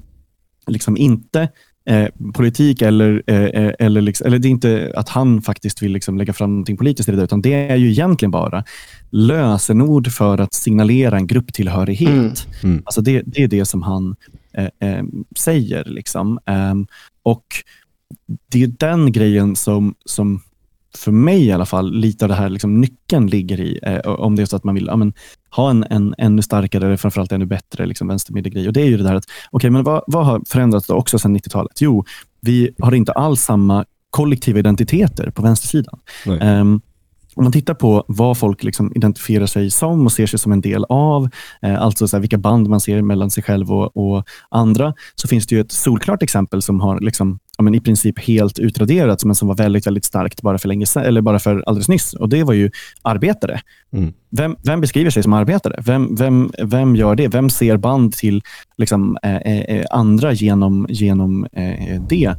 [0.66, 1.48] liksom inte
[1.86, 5.92] Eh, politik eller, eh, eh, eller, liksom, eller det är inte att han faktiskt vill
[5.92, 8.64] liksom lägga fram någonting politiskt i det, utan det är ju egentligen bara
[9.10, 12.46] lösenord för att signalera en grupptillhörighet.
[12.62, 12.72] Mm.
[12.72, 12.82] Mm.
[12.86, 14.16] Alltså det, det, är det som han
[14.52, 15.04] eh, eh
[15.36, 15.84] säger.
[15.84, 16.38] Liksom.
[16.46, 16.86] Ehm,
[17.22, 17.46] och
[18.50, 20.40] Det är den grejen som, som
[20.96, 23.78] för mig i alla fall, lite av det här liksom, nyckeln ligger i.
[23.82, 25.12] Eh, om det är så att man vill ja, men,
[25.50, 28.66] ha en, en ännu starkare, eller framförallt ännu bättre liksom, vänstermiddelgrej.
[28.66, 31.18] Och det är ju det där att, okay, men vad, vad har förändrats då också
[31.18, 31.80] sedan 90-talet?
[31.80, 32.04] Jo,
[32.40, 36.00] vi har inte alls samma kollektiva identiteter på vänstersidan.
[36.26, 36.80] Um,
[37.34, 40.60] om man tittar på vad folk liksom identifierar sig som och ser sig som en
[40.60, 41.28] del av,
[41.62, 45.28] eh, alltså så här, vilka band man ser mellan sig själv och, och, andra, så
[45.28, 49.24] finns det ju ett solklart exempel som har liksom, ja, men i princip helt utraderats,
[49.24, 52.12] men som var väldigt, väldigt starkt bara för, länge eller bara för alldeles nyss.
[52.12, 52.70] Och Det var ju
[53.02, 53.60] arbetare.
[53.92, 54.12] Mm.
[54.30, 55.82] Vem, vem, beskriver sig som arbetare?
[55.86, 57.28] Vem, vem, vem gör det?
[57.28, 58.42] Vem ser band till
[58.76, 62.34] liksom, eh, eh, eh andra genom, genom eh, det?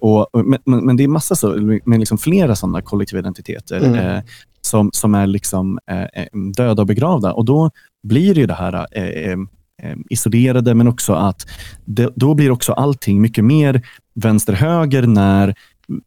[0.00, 3.94] Och, men, men, det är massa så, med liksom flera sådana kollektiva identiteter mm.
[3.94, 4.22] eh,
[4.60, 7.32] som, som är liksom, eh, eh döda och begravda.
[7.32, 7.70] Och Då
[8.02, 9.38] blir det ju det här eh, eh,
[9.82, 11.46] eh, isolerade, men också att
[11.84, 13.82] det, då blir också allting mycket mer
[14.14, 15.54] vänster-höger när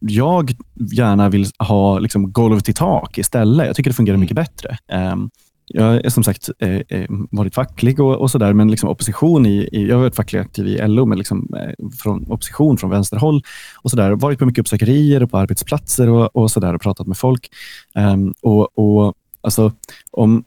[0.00, 0.52] jag
[0.92, 3.66] gärna vill ha liksom, golv till tak istället.
[3.66, 4.78] Jag tycker det fungerar mycket bättre.
[5.12, 5.30] Um,
[5.66, 9.68] jag är som sagt eh, eh, varit facklig och, och sådär, men liksom opposition i,
[9.72, 13.42] i, jag har varit facklig aktiv i LO, men liksom, eh, från opposition från vänsterhåll
[13.82, 14.12] och sådär.
[14.12, 17.50] Varit på mycket uppsökerier och på arbetsplatser och, och sådär och pratat med folk.
[17.94, 19.72] Um, och, och alltså,
[20.10, 20.44] om,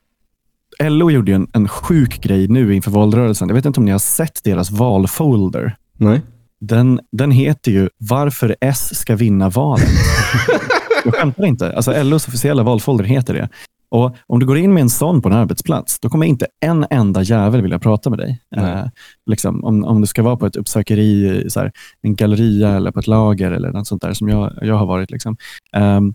[0.83, 3.47] LO gjorde en, en sjuk grej nu inför valrörelsen.
[3.47, 5.75] Jag vet inte om ni har sett deras valfolder?
[5.97, 6.21] Nej.
[6.59, 9.89] Den, den heter ju Varför S ska vinna valet.
[11.05, 11.75] jag skämtar inte.
[11.75, 13.49] Alltså LOs officiella valfolder heter det.
[13.89, 16.85] Och Om du går in med en sån på en arbetsplats, då kommer inte en
[16.89, 18.41] enda jävel vilja prata med dig.
[18.55, 18.85] Eh,
[19.25, 21.71] liksom, om, om du ska vara på ett uppsökeri, så här,
[22.01, 25.11] en galleria eller på ett lager eller något sånt där som jag, jag har varit.
[25.11, 25.37] Liksom.
[25.77, 26.13] Um,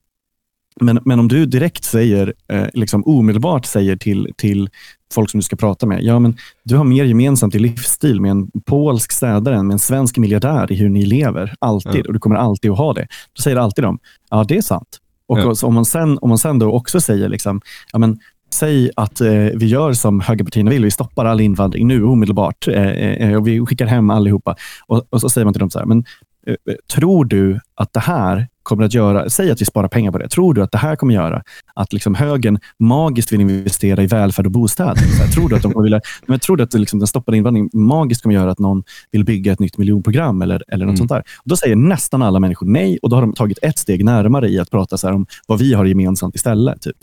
[0.81, 4.71] men, men om du direkt säger, eh, liksom omedelbart säger till, till
[5.13, 8.31] folk som du ska prata med, ja men du har mer gemensamt i livsstil med
[8.31, 11.95] en polsk städare än med en svensk miljardär i hur ni lever, alltid.
[11.95, 12.07] Mm.
[12.07, 13.07] Och du kommer alltid att ha det.
[13.37, 13.99] Då säger alltid de,
[14.31, 14.99] ja det är sant.
[15.33, 15.66] Och ja.
[15.66, 17.61] om, man sen, om man sen då också säger, liksom,
[17.92, 18.18] ja, men,
[18.55, 22.90] säg att eh, vi gör som högerpartierna vill, vi stoppar all invandring nu omedelbart eh,
[22.90, 24.57] eh, och vi skickar hem allihopa.
[24.87, 26.05] Och, och så säger man till dem så här, men
[26.47, 30.18] eh, tror du att det här kommer att göra, säg att vi sparar pengar på
[30.18, 31.42] det, tror du att det här kommer göra
[31.75, 34.94] att liksom högern magiskt vill investera i välfärd och bostäder?
[35.18, 38.22] Här, tror du att, de vill, men tror du att liksom den stoppade invandringen magiskt
[38.22, 40.96] kommer göra att någon vill bygga ett nytt miljonprogram eller, eller något mm.
[40.96, 41.18] sånt där?
[41.18, 44.48] Och då säger nästan alla människor nej och då har de tagit ett steg närmare
[44.48, 46.83] i att prata så om vad vi har gemensamt istället.
[46.83, 46.96] Typ.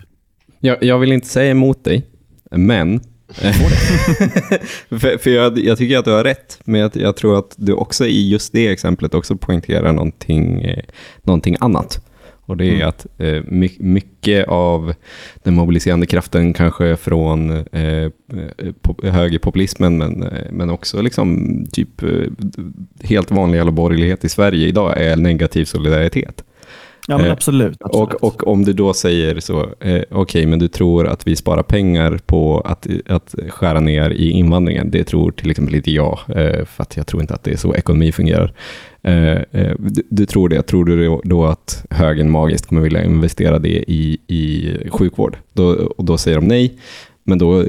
[0.59, 2.05] Jag, jag vill inte säga emot dig,
[2.51, 3.01] men
[4.89, 7.73] för, för jag, jag, tycker att du har rätt, men jag, jag, tror att du
[7.73, 10.83] också i just det exemplet också poängterar någonting, eh,
[11.23, 12.01] någonting annat.
[12.49, 12.89] Och det är mm.
[12.89, 13.41] att eh,
[13.79, 14.93] mycket av
[15.43, 18.11] den mobiliserande kraften kanske från eh,
[18.81, 22.09] pop, högerpopulismen, men, eh, men också liksom typ eh,
[23.03, 26.43] helt vanlig borgerlighet i Sverige idag är negativ solidaritet.
[27.07, 27.81] Ja, men absolut.
[27.81, 28.13] Eh, absolut.
[28.13, 31.35] Och, och om du då säger så, eh, okej, okay, men du tror att vi
[31.35, 34.91] sparar pengar på att, att skära ner i invandringen.
[34.91, 37.57] Det tror till exempel inte jag, eh, för att jag tror inte att det är
[37.57, 38.53] så ekonomi fungerar.
[39.01, 39.39] Eh,
[39.77, 44.17] du, du, tror det, tror du då att högen magiskt kommer vilja investera det i,
[44.27, 45.38] i sjukvård?
[45.53, 46.77] Då, och då säger de nej.
[47.23, 47.65] Men då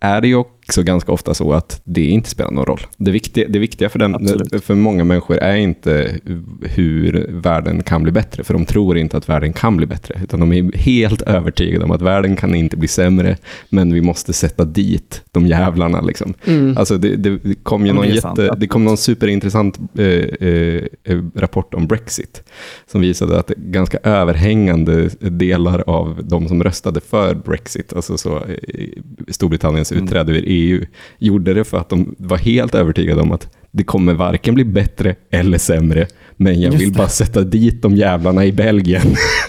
[0.00, 2.80] är det ju också ganska ofta så att det inte spelar någon roll.
[2.96, 4.28] Det viktiga, det viktiga för, den,
[4.60, 6.18] för många människor är inte
[6.62, 10.40] hur världen kan bli bättre, för de tror inte att världen kan bli bättre, utan
[10.40, 13.36] de är helt övertygade om att världen kan inte bli sämre,
[13.68, 16.00] men vi måste sätta dit de jävlarna.
[16.00, 16.34] Liksom.
[16.44, 16.78] Mm.
[16.78, 21.86] Alltså det, det, kom ju någon, jätte, det kom någon superintressant eh, eh, rapport om
[21.86, 22.42] Brexit,
[22.86, 28.88] som visade att ganska överhängande delar av de som röstade för Brexit, alltså så, eh,
[29.28, 30.04] Storbritanniens mm.
[30.04, 30.84] utträde ur EU
[31.18, 35.14] gjorde det för att de var helt övertygade om att det kommer varken bli bättre
[35.30, 39.02] eller sämre, men jag vill bara sätta dit de jävlarna i Belgien.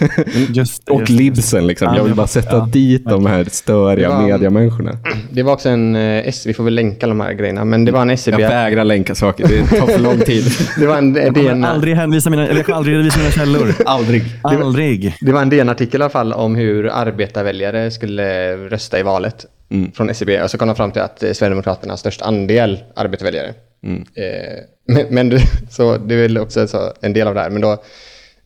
[0.48, 1.94] Just, och just, libsen liksom.
[1.96, 4.98] Jag vill bara sätta ja, dit de här störiga det mediamänniskorna.
[5.30, 8.02] Det var också en, eh, vi får väl länka de här grejerna, men det var
[8.02, 8.42] en SCB.
[8.42, 10.44] Jag vägrar länka saker, det tar för lång tid.
[10.78, 11.64] det var en DN...
[11.64, 13.74] aldrig hänvisa mina, eller jag kommer aldrig redovisa mina källor.
[13.86, 14.24] aldrig.
[14.42, 15.14] Aldrig.
[15.20, 19.92] Det var en DN-artikel i alla fall om hur arbetarväljare skulle rösta i valet mm.
[19.92, 20.42] från SCB.
[20.42, 23.54] Och så kom de fram till att eh, Sverigedemokraterna har störst andel arbetarväljare.
[23.84, 24.04] Mm.
[24.14, 27.50] Eh, men, men så det är väl också så, en del av det här.
[27.50, 27.82] Men då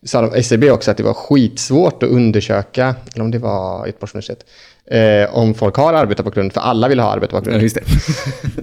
[0.03, 4.15] sa de, SCB också att det var skitsvårt att undersöka, eller om det var Göteborgs
[4.15, 4.45] universitet,
[4.91, 7.59] eh, om folk har arbetarbakgrund, för alla vill ha arbetarbakgrund.
[7.59, 7.83] Ja, just det.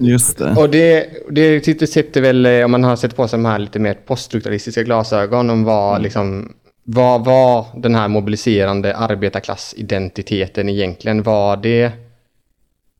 [0.00, 0.54] just det.
[0.56, 3.78] Och det, det sitter väl, eh, om man har sett på sig de här lite
[3.78, 6.02] mer poststrukturalistiska glasögon, om vad mm.
[6.02, 6.54] liksom
[6.90, 11.22] vad var den här mobiliserande arbetarklassidentiteten egentligen?
[11.22, 11.92] Var det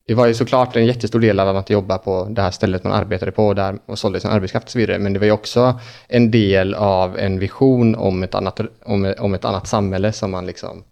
[0.08, 2.92] det var ju såklart en jättestor del av att jobba på det här stället man
[2.92, 4.98] arbetade på där och sålde sin arbetskraft och så vidare.
[4.98, 9.34] Men det var ju också en del av en vision om ett annat, om, om
[9.34, 10.84] ett annat samhälle som man liksom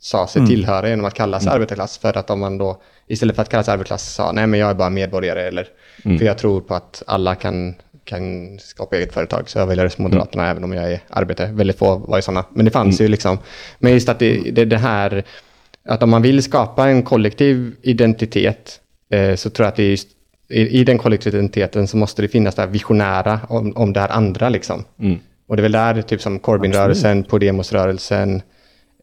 [0.00, 0.50] sa sig mm.
[0.50, 1.54] tillhöra genom att kalla sig mm.
[1.54, 1.98] arbetarklass.
[1.98, 4.70] För att om man då istället för att kalla sig arbetarklass sa nej men jag
[4.70, 5.66] är bara medborgare eller
[6.04, 6.18] mm.
[6.18, 10.42] för jag tror på att alla kan, kan skapa eget företag så jag väljer Moderaterna
[10.42, 10.50] mm.
[10.50, 11.52] även om jag är arbetare.
[11.52, 12.44] Väldigt få var ju sådana.
[12.50, 13.06] Men det fanns mm.
[13.06, 13.38] ju liksom.
[13.78, 15.24] Men just att det, det, det här
[15.84, 19.90] att om man vill skapa en kollektiv identitet eh, så tror jag att det är
[19.90, 20.08] just,
[20.48, 24.00] i, i, den kollektiva identiteten så måste det finnas det här visionära om, om det
[24.00, 24.48] här andra.
[24.48, 24.84] Liksom.
[25.00, 25.18] Mm.
[25.46, 28.42] Och det är väl där typ som Corbyn-rörelsen, Podemos-rörelsen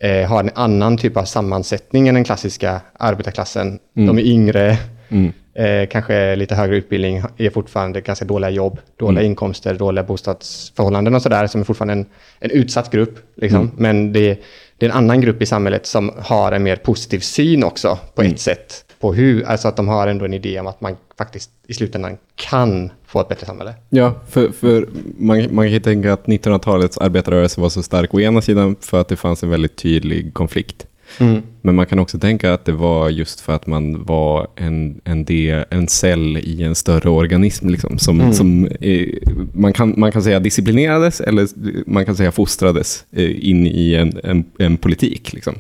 [0.02, 3.80] eh, har en annan typ av sammansättning än den klassiska arbetarklassen.
[3.98, 4.08] Mm.
[4.08, 4.78] De är yngre,
[5.10, 5.32] mm.
[5.54, 9.32] eh, kanske lite högre utbildning, är fortfarande ganska dåliga jobb, dåliga mm.
[9.32, 12.06] inkomster, dåliga bostadsförhållanden och sådär, som är fortfarande en,
[12.39, 13.20] en utsatt grupp.
[13.36, 13.62] Liksom.
[13.62, 13.72] Mm.
[13.78, 14.39] Men det
[14.80, 18.22] det är en annan grupp i samhället som har en mer positiv syn också på
[18.22, 18.34] mm.
[18.34, 18.86] ett sätt.
[19.00, 22.18] På hur, alltså att de har ändå en idé om att man faktiskt i slutändan
[22.36, 23.74] kan få ett bättre samhälle.
[23.89, 28.20] Ja, för, för man, man kan ju tänka att 1900-talets arbetarrörelse var så stark å
[28.20, 31.41] ena sidan för att det fanns en väldigt tydlig konflikt Mm.
[31.62, 35.26] Men man kan också tänka att det var just för att man var en, en,
[35.26, 37.69] del, en cell i en större organism.
[37.69, 38.34] Liksom, som, mm.
[38.34, 39.19] som är,
[39.54, 41.48] man, kan, man kan säga disciplinerades eller
[41.89, 45.34] man kan säga fostrades eh, in i en, en, en politik.
[45.34, 45.56] Liksom.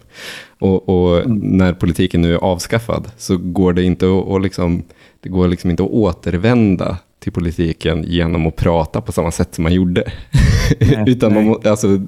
[0.59, 1.37] Och, och mm.
[1.37, 4.83] när politiken nu är avskaffad så går det inte att, att liksom,
[5.21, 9.63] det går liksom inte att återvända till politiken genom att prata på samma sätt som
[9.63, 10.11] man gjorde.
[11.07, 11.33] Utan.
[11.33, 11.99] Man, alltså,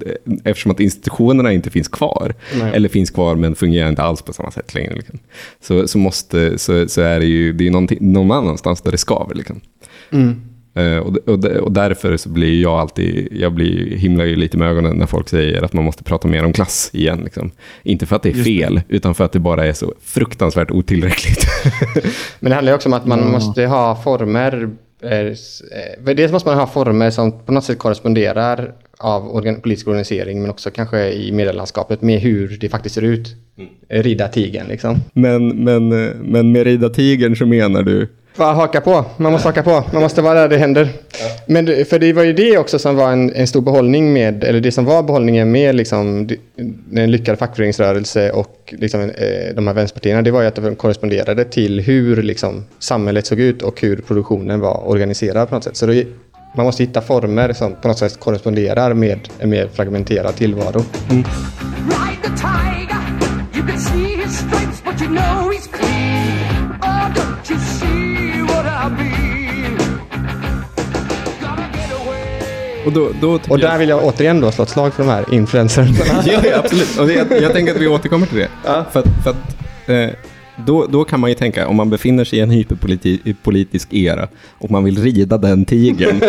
[0.44, 2.72] eftersom att institutionerna inte finns kvar, nej.
[2.74, 5.18] eller finns kvar men fungerar inte alls på samma sätt längre, liksom.
[5.60, 9.34] så, så, måste, så, så är det ju det är någon annanstans där det skaver.
[9.34, 9.60] Liksom.
[10.10, 10.40] Mm.
[10.78, 14.68] Uh, och, och, och, därför så blir jag alltid, jag blir, himlar ju lite med
[14.68, 17.20] ögonen när folk säger att man måste prata mer om klass igen.
[17.24, 17.50] Liksom.
[17.82, 18.96] Inte för att det är fel, det.
[18.96, 21.46] utan för att det bara är så fruktansvärt otillräckligt.
[22.40, 23.32] Men det handlar också om att man mm.
[23.32, 24.70] måste ha former
[25.02, 30.42] Eh, dels måste man ha former som på något sätt korresponderar av organ, politisk organisering
[30.42, 33.36] men också kanske i medielandskapet med hur det faktiskt ser ut.
[33.58, 33.70] Mm.
[33.88, 34.96] Rida tigern liksom.
[35.12, 39.04] Men, men, eh, men med rida tigern så menar du bara haka på.
[39.16, 39.84] Man måste haka på.
[39.92, 40.88] Man måste vara där det händer.
[41.20, 41.26] Ja.
[41.46, 44.60] Men för det var ju det också som var en, en, stor behållning med, eller
[44.60, 46.28] det som var behållningen med liksom,
[46.94, 51.44] en lyckad fackföreningsrörelse och liksom, eh, de här vänsterpartierna, det var ju att de korresponderade
[51.44, 55.76] till hur liksom, samhället såg ut och hur produktionen var organiserad på något sätt.
[55.76, 56.06] Så det,
[56.56, 60.84] man måste hitta former som på något sätt korresponderar med en mer fragmenterad tillvaro.
[61.10, 61.24] Mm.
[61.88, 62.32] Ride
[72.86, 73.78] Och, då, då och där jag...
[73.78, 75.88] vill jag återigen då slå ett slag för de här influencerna.
[76.26, 76.98] ja, ja, absolut.
[76.98, 78.48] Och jag, jag tänker att vi återkommer till det.
[78.64, 78.86] Ja.
[78.92, 80.10] För, för att, eh,
[80.66, 84.28] då, då kan man ju tänka, om man befinner sig i en hyperpolitisk era
[84.58, 86.20] och man vill rida den tigern,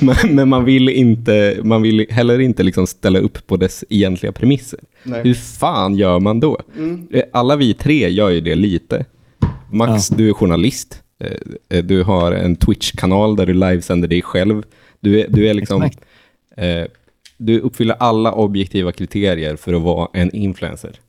[0.34, 4.80] men man vill, inte, man vill heller inte liksom ställa upp på dess egentliga premisser.
[5.02, 5.20] Nej.
[5.24, 6.60] Hur fan gör man då?
[6.76, 7.08] Mm.
[7.12, 9.04] Eh, alla vi tre gör ju det lite.
[9.70, 10.16] Max, ja.
[10.16, 11.02] du är journalist.
[11.24, 14.62] Eh, eh, du har en Twitch-kanal där du livesänder dig själv.
[15.00, 15.82] Du är, du är liksom...
[16.56, 16.84] Eh,
[17.36, 21.00] du uppfyller alla objektiva kriterier för att vara en influencer.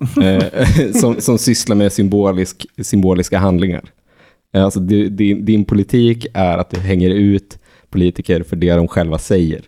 [0.22, 3.84] eh, som, som sysslar med symbolisk, symboliska handlingar.
[4.52, 7.58] Alltså, du, din, din politik är att du hänger ut
[7.90, 9.62] politiker för det de själva säger.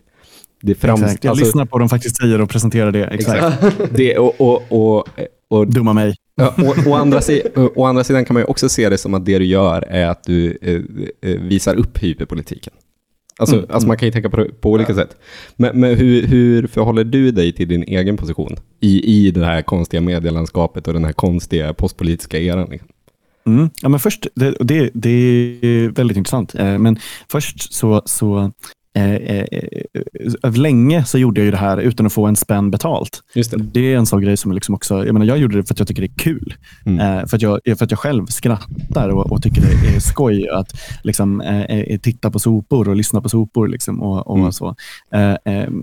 [0.63, 1.25] Det frams, exakt.
[1.25, 3.05] Jag alltså, lyssnar på vad de faktiskt säger och presenterar det.
[3.05, 3.65] Exakt.
[3.65, 3.97] exakt.
[3.97, 5.09] det, och, och, och,
[5.49, 6.15] och, Dumma mig.
[6.41, 7.43] Å, å, andra si,
[7.75, 10.25] å, andra sidan kan man också se det som att det du gör är att
[10.25, 12.73] du eh, eh visar upp hyperpolitiken.
[13.39, 14.97] Alltså, mm, alltså man kan ju tänka på, på olika ja.
[14.97, 15.17] sätt.
[15.57, 19.63] Men, men hur, hur förhåller du dig till din egen position i, i det här
[19.63, 22.71] konstiga medielandskapet och den här konstiga postpolitiska eran?
[22.71, 22.89] Liksom?
[23.47, 23.71] Mm.
[23.83, 25.11] Ja, men först, det, det, det,
[25.63, 26.55] är väldigt intressant.
[26.55, 28.53] Eh, men först så, så
[28.97, 29.47] Eh, eh,
[30.43, 33.23] eh, länge så gjorde jag ju det här utan att få en spänn betalt.
[33.35, 33.57] Det.
[33.57, 35.79] det är en sån grej som liksom också, jag, menar, jag gjorde det för att
[35.79, 36.55] jag tycker det är kul.
[36.87, 37.01] Mm.
[37.01, 40.49] Eh, för, att jag, för att jag själv skrattar och, och tycker det är skoj
[40.49, 40.73] att
[41.03, 43.69] liksom, eh, eh, titta på sopor och lyssna på sopor.
[43.69, 44.53] Liksom, och, och mm.
[44.53, 44.77] så.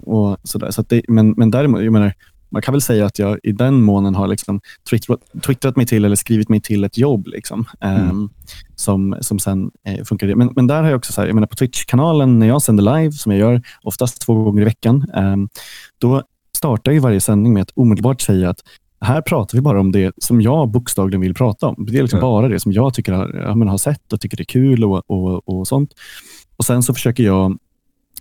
[0.03, 0.71] och sådär.
[0.71, 2.13] Så det, men, men däremot, jag menar,
[2.51, 6.05] man kan väl säga att jag i den månen har liksom twittrat, twittrat mig till
[6.05, 8.09] eller skrivit mig till ett jobb liksom, mm.
[8.09, 8.29] um,
[8.75, 10.35] som, som sen eh, funkar.
[10.35, 12.97] Men, men där har jag också, så här, jag menar på Twitch-kanalen, när jag sänder
[12.97, 15.49] live, som jag gör oftast två gånger i veckan, um,
[15.97, 16.23] då
[16.57, 18.59] startar jag varje sändning med att omedelbart säga att
[19.01, 21.85] här pratar vi bara om det som jag bokstavligen vill prata om.
[21.85, 22.29] Det är liksom mm.
[22.29, 25.67] bara det som jag tycker jag har sett och tycker är kul och, och, och
[25.67, 25.93] sånt.
[26.57, 27.57] Och Sen så försöker jag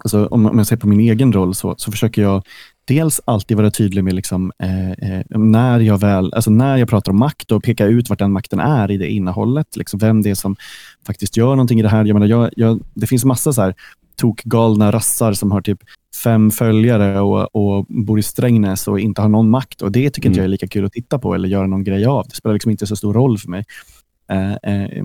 [0.04, 2.42] Alltså, om jag ser på min egen roll så, så försöker jag
[2.84, 7.12] dels alltid vara tydlig med liksom, eh, eh, när, jag väl, alltså när jag pratar
[7.12, 9.76] om makt och peka ut vart den makten är i det innehållet.
[9.76, 10.56] Liksom vem det är som
[11.06, 12.04] faktiskt gör någonting i det här.
[12.04, 13.74] Jag menar, jag, jag, det finns massa så här
[14.16, 15.78] tokgalna rassar som har typ
[16.24, 19.82] fem följare och, och bor i Strängnäs och inte har någon makt.
[19.82, 20.32] Och Det tycker mm.
[20.32, 22.26] inte jag är lika kul att titta på eller göra någon grej av.
[22.28, 23.64] Det spelar liksom inte så stor roll för mig.
[24.30, 25.04] Eh, eh,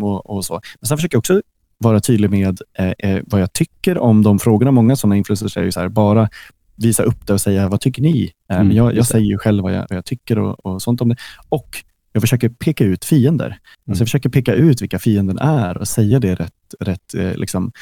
[0.00, 0.60] och, och, så.
[0.80, 1.42] Men Sen försöker jag också
[1.82, 4.70] vara tydlig med eh, eh, vad jag tycker om de frågorna.
[4.70, 6.28] Många sådana influencers är ju så här, bara
[6.76, 8.32] visa upp det och säga, vad tycker ni?
[8.50, 11.00] Eh, mm, jag, jag säger ju själv vad jag, vad jag tycker och, och, sånt
[11.00, 11.16] om det.
[11.48, 13.46] Och jag försöker peka ut fiender.
[13.46, 13.58] Mm.
[13.88, 17.72] Alltså jag försöker peka ut vilka fienden är och säga det rätt, rätt eh, liksom,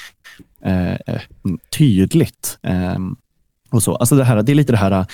[0.63, 1.21] eh, eh
[1.79, 2.59] tydligt.
[2.63, 2.99] Eh,
[3.71, 3.95] och så.
[3.95, 5.07] Alltså det, här, det är lite det här,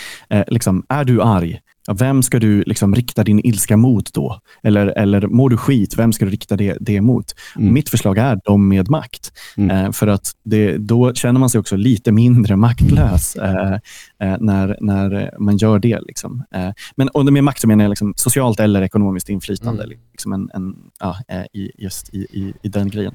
[0.46, 1.60] liksom, är du arg?
[1.86, 4.40] Ja, vem ska du liksom rikta din ilska mot då?
[4.62, 7.34] Eller, eller mår du skit, vem ska du rikta det, det mot?
[7.56, 7.74] Mm.
[7.74, 9.32] Mitt förslag är de med makt.
[9.56, 9.70] Mm.
[9.70, 13.72] Eh, för att det, då känner man sig också lite mindre maktlös eh,
[14.20, 16.00] eh, när, när man gör det.
[16.00, 16.44] Liksom.
[16.54, 19.98] Eh, men, och med makt så menar jag liksom socialt eller ekonomiskt inflytande mm.
[20.12, 23.14] liksom en, en, ja, eh, i, just i, i, i den grejen.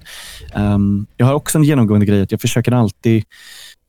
[0.55, 3.23] Um, jag har också en genomgående grej att jag försöker alltid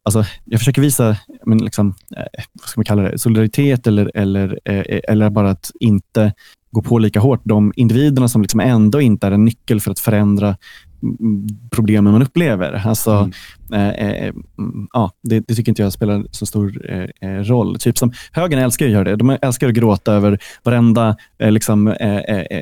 [0.05, 4.59] Alltså, jag försöker visa men liksom, eh, vad ska man kalla det, solidaritet eller, eller,
[4.64, 6.32] eh, eller bara att inte
[6.72, 9.98] gå på lika hårt de individerna som liksom ändå inte är en nyckel för att
[9.98, 10.57] förändra
[11.03, 12.86] mm, problemen man upplever.
[12.86, 13.30] Alltså,
[13.72, 13.90] mm.
[13.90, 17.78] eh, eh, mm, ja, det, det, tycker inte jag spelar så stor eh, eh, roll.
[17.78, 19.16] Typ som Högern älskar att göra det.
[19.16, 21.84] De älskar att gråta över varenda, liksom,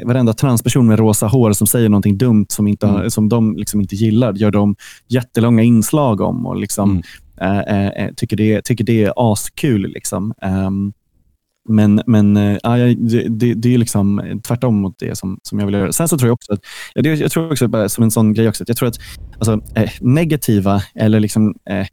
[0.04, 3.10] varenda transperson med rosa hår som säger någonting dumt som, inte, mm.
[3.10, 4.32] som de liksom inte gillar.
[4.32, 4.76] gör de
[5.08, 6.46] jättelånga inslag om.
[6.46, 7.02] och liksom, mm.
[7.40, 9.82] Eh, eh, eh, tycker, det, tycker det är askul.
[9.82, 10.34] Liksom.
[10.42, 10.92] Um,
[11.68, 15.66] men, men eh, ja, det, det, det, är liksom tvärtom mot det som, som jag
[15.66, 15.92] vill göra.
[15.92, 16.60] Sen så tror jag också att,
[16.94, 18.98] ja, det, jag tror också bara som en sån grej också, att jag tror att
[19.34, 21.86] alltså, eh, negativa eller liksom, eh,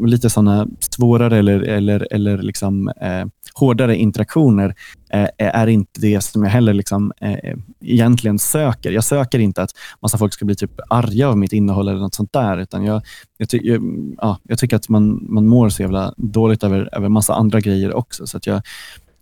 [0.00, 4.74] lite sådana svårare eller, eller, eller liksom, eh, hårdare interaktioner
[5.10, 8.90] eh, är inte det som jag heller liksom, eh, egentligen söker.
[8.92, 9.70] Jag söker inte att
[10.02, 12.58] massa folk ska bli typ arga av mitt innehåll eller något sånt där.
[12.58, 13.02] Utan jag,
[13.36, 13.82] jag, ty jag,
[14.18, 17.94] ja, jag tycker att man, man mår så jävla dåligt över, över massa andra grejer
[17.94, 18.26] också.
[18.26, 18.62] Så att jag,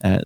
[0.05, 0.21] Eh,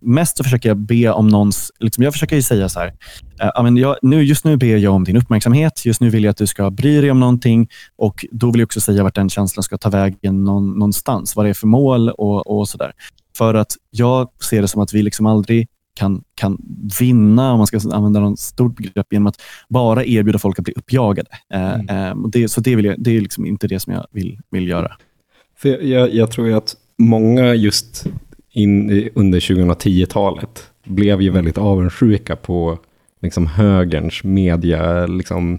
[0.00, 1.72] mest så försöker jag be om någons...
[1.78, 2.94] Liksom jag försöker säga så här,
[3.40, 5.86] eh, jag, nu, just nu ber jag om din uppmärksamhet.
[5.86, 8.66] Just nu vill jag att du ska bry dig om någonting och då vill jag
[8.66, 11.36] också säga vart den känslan ska ta vägen någon, någonstans.
[11.36, 12.92] Vad det är för mål och, och sådär.
[13.36, 16.58] För att jag ser det som att vi liksom aldrig kan, kan
[17.00, 20.74] vinna, om man ska använda något stort begrepp, genom att bara erbjuda folk att bli
[20.76, 21.30] uppjagade.
[21.54, 21.88] Eh, mm.
[21.88, 24.68] Eh, det, så det, vill jag, det är liksom inte det som jag vill, vill
[24.68, 24.92] göra.
[25.56, 28.06] För jag, jag tror att många just
[28.54, 32.78] in, under 2010-talet blev ju väldigt avundsjuka på
[33.20, 35.58] liksom högerns media, liksom,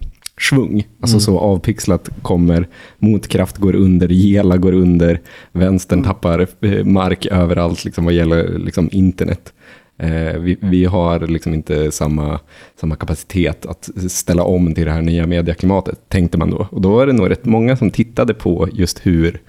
[0.49, 0.87] svung.
[0.99, 2.67] Alltså så avpixlat kommer,
[2.97, 5.21] motkraft går under, gela går under,
[5.51, 9.53] vänstern tappar eh, mark överallt liksom, vad gäller liksom, internet.
[9.97, 12.39] Eh, vi, vi har liksom inte samma,
[12.79, 16.67] samma kapacitet att ställa om till det här nya medieklimatet, tänkte man då.
[16.71, 19.41] Och då var det nog rätt många som tittade på just hur,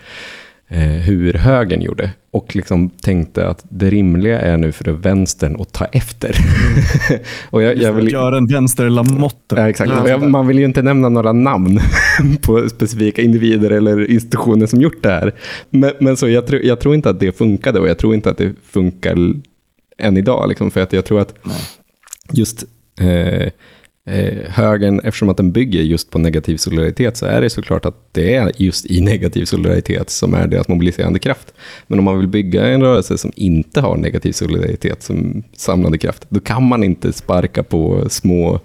[0.68, 5.84] hur högern gjorde och liksom tänkte att det rimliga är nu för vänstern att ta
[5.84, 6.36] efter.
[7.50, 8.12] och jag, jag vill...
[8.12, 9.56] Göra en vänster Lamotte.
[9.56, 9.90] Ja, exakt.
[10.06, 11.80] Jag, man vill ju inte nämna några namn
[12.42, 15.34] på specifika individer eller institutioner som gjort det här.
[15.70, 18.30] Men, men så jag, tro, jag tror inte att det funkade och jag tror inte
[18.30, 19.16] att det funkar
[19.98, 20.48] än idag.
[20.48, 21.34] Liksom, för att jag tror att
[22.32, 22.64] just
[23.00, 23.50] eh,
[24.06, 28.08] eh, högern, eftersom att den bygger just på negativ solidaritet, så är det såklart att
[28.12, 31.54] det är just i negativ solidaritet som är deras mobiliserande kraft.
[31.86, 36.26] Men om man vill bygga en rörelse som inte har negativ solidaritet som samlande kraft,
[36.28, 38.60] då kan man inte sparka på små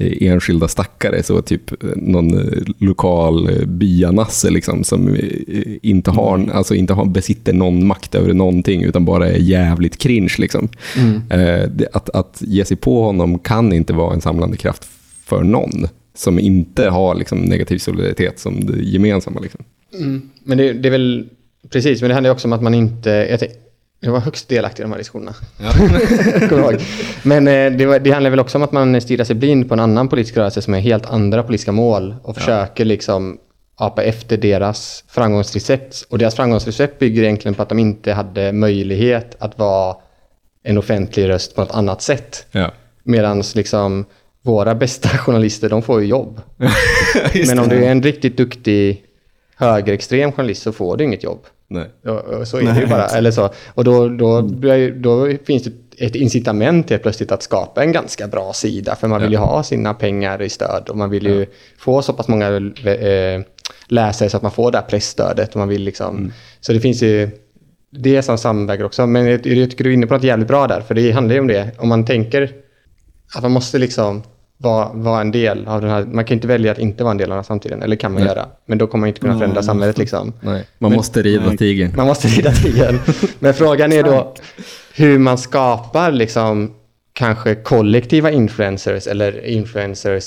[0.00, 5.16] enskilda stackare, så typ eh, någon eh, lokal eh, byanasse liksom, som
[5.82, 6.50] inte, har, mm.
[6.52, 10.34] alltså inte har, besitter någon makt över någonting utan bara är jävligt cringe.
[10.38, 10.68] Liksom.
[10.96, 11.20] Mm.
[11.92, 14.88] Att, att ge sig på honom kan inte vara en samlande kraft
[15.24, 19.40] för någon som inte har liksom, negativ solidaritet som det gemensamma.
[19.40, 19.64] Liksom.
[19.94, 20.30] Mm.
[20.44, 21.28] Men det, det, är väl
[21.70, 23.38] precis, men det handlar också om att man inte...
[24.00, 25.34] Jag var högst delaktig i de här diskussionerna.
[25.58, 25.72] Ja.
[27.22, 29.80] Men eh, det, det, handlar väl också om att man stirrar sig blind på en
[29.80, 33.38] annan politisk rörelse som har helt andra politiska mål och försöker liksom
[33.76, 36.06] apa efter deras framgångsrecept.
[36.08, 39.96] Och deras framgångsrecept bygger egentligen på att de inte hade möjlighet att vara
[40.62, 42.46] en offentlig röst på något annat sätt.
[42.50, 42.70] Ja.
[43.02, 44.04] Medan liksom
[44.42, 46.40] våra bästa journalister, de får ju jobb.
[47.46, 49.04] Men om du är en riktigt duktig
[49.56, 51.46] högerextrem journalist så får du inget jobb.
[51.72, 51.86] Nej.
[52.04, 53.06] Och, så är Nej, det ju bara.
[53.06, 53.50] Eller så.
[53.74, 54.40] Och då, då,
[54.94, 55.72] då finns det
[56.06, 58.96] ett incitament helt plötsligt att skapa en ganska bra sida.
[58.96, 61.46] För man vill ju ha sina pengar i stöd och man vill ju ja.
[61.78, 63.40] få så pass många äh,
[63.86, 65.50] läsare så att man får det här pressstödet.
[65.50, 66.32] Och man vill liksom, mm.
[66.60, 67.30] Så det finns ju
[67.90, 69.06] det som samväger också.
[69.06, 70.80] Men jag, jag tycker du är inne på något jävligt bra där.
[70.80, 71.70] För det handlar ju om det.
[71.78, 72.52] Om man tänker
[73.34, 74.22] att man måste liksom
[74.62, 76.04] vara, vara en del av den här.
[76.04, 78.12] Man kan inte välja att inte vara en del av den här samtiden, eller kan
[78.12, 78.30] man nej.
[78.30, 78.46] göra.
[78.66, 79.98] Men då kommer man inte kunna förändra samhället.
[79.98, 80.32] Liksom.
[80.40, 80.66] Nej.
[80.78, 81.92] Man Men, måste rida tigern.
[81.96, 82.98] Man måste rida tigern.
[83.38, 84.34] Men frågan är då
[84.94, 86.74] hur man skapar liksom,
[87.12, 90.24] kanske kollektiva influencers eller influencers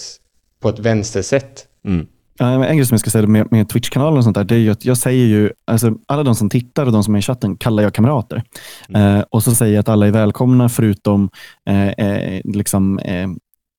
[0.62, 1.66] på ett vänstersätt.
[1.86, 2.08] Mm.
[2.40, 4.72] En grej som jag ska säga med, med Twitch-kanalen och sånt där, det är ju
[4.72, 7.58] att jag säger ju, alltså alla de som tittar och de som är i chatten
[7.58, 8.44] kallar jag kamrater.
[8.90, 9.18] Mm.
[9.18, 11.30] Eh, och så säger jag att alla är välkomna förutom
[11.70, 13.28] eh, eh, liksom, eh,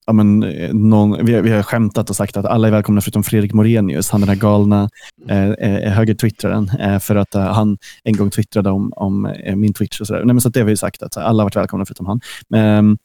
[0.07, 3.25] ja, men, eh, någon, vi, vi har skämtat och sagt att alla är välkomna förutom
[3.25, 4.89] Fredrik Morenius, han den här galna
[5.29, 9.73] eh, eh, högertwittraren, eh, för att eh, han en gång twittrade om, om eh, min
[9.73, 10.01] Twitch.
[10.01, 12.07] och så, Nej, men så det har vi sagt, att alla har varit välkomna förutom
[12.07, 12.21] han.
[12.55, 12.99] Ehm,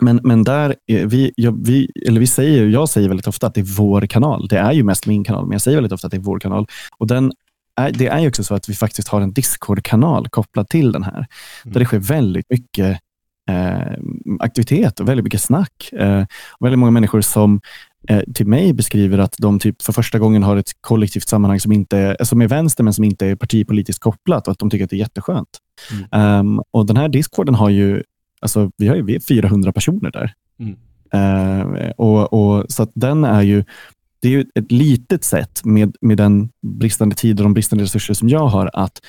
[0.00, 3.60] men, men där, vi, jag, vi, eller vi säger, jag säger väldigt ofta att det
[3.60, 4.48] är vår kanal.
[4.48, 6.40] Det är ju mest min kanal, men jag säger väldigt ofta att det är vår
[6.40, 6.66] kanal.
[6.98, 7.32] Och den
[7.76, 11.02] är, det är ju också så att vi faktiskt har en Discord-kanal kopplad till den
[11.02, 11.26] här, mm.
[11.64, 12.96] där det sker väldigt mycket eh,
[14.40, 15.90] aktivitet och väldigt mycket snack.
[15.92, 16.22] Eh,
[16.58, 17.60] och väldigt många människor som
[18.08, 21.72] eh, till mig beskriver att de typ för första gången har ett kollektivt sammanhang som,
[21.72, 24.84] inte, är, som är vänster men som inte är partipolitiskt kopplat och att de tycker
[24.84, 25.58] att det är jätteskönt.
[26.12, 26.38] Mm.
[26.40, 28.02] Um, och Den här discorden har ju,
[28.40, 30.32] alltså, vi har ju vi är 400 personer där.
[30.58, 30.76] Mm.
[31.14, 33.64] Uh, och, och, så att den är ju
[34.22, 38.14] det är ju ett litet sätt med, med den bristande tid och de bristande resurser
[38.14, 39.00] som jag har att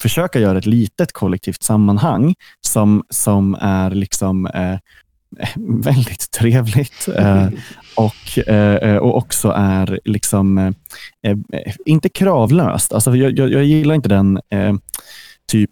[0.00, 4.78] försöka göra ett litet kollektivt sammanhang som, som är liksom eh,
[5.84, 7.48] väldigt trevligt eh,
[7.96, 10.70] och, eh, och också är liksom eh,
[11.22, 11.36] eh,
[11.86, 12.92] inte kravlöst.
[12.92, 14.74] Alltså jag, jag, jag gillar inte den eh,
[15.52, 15.70] typ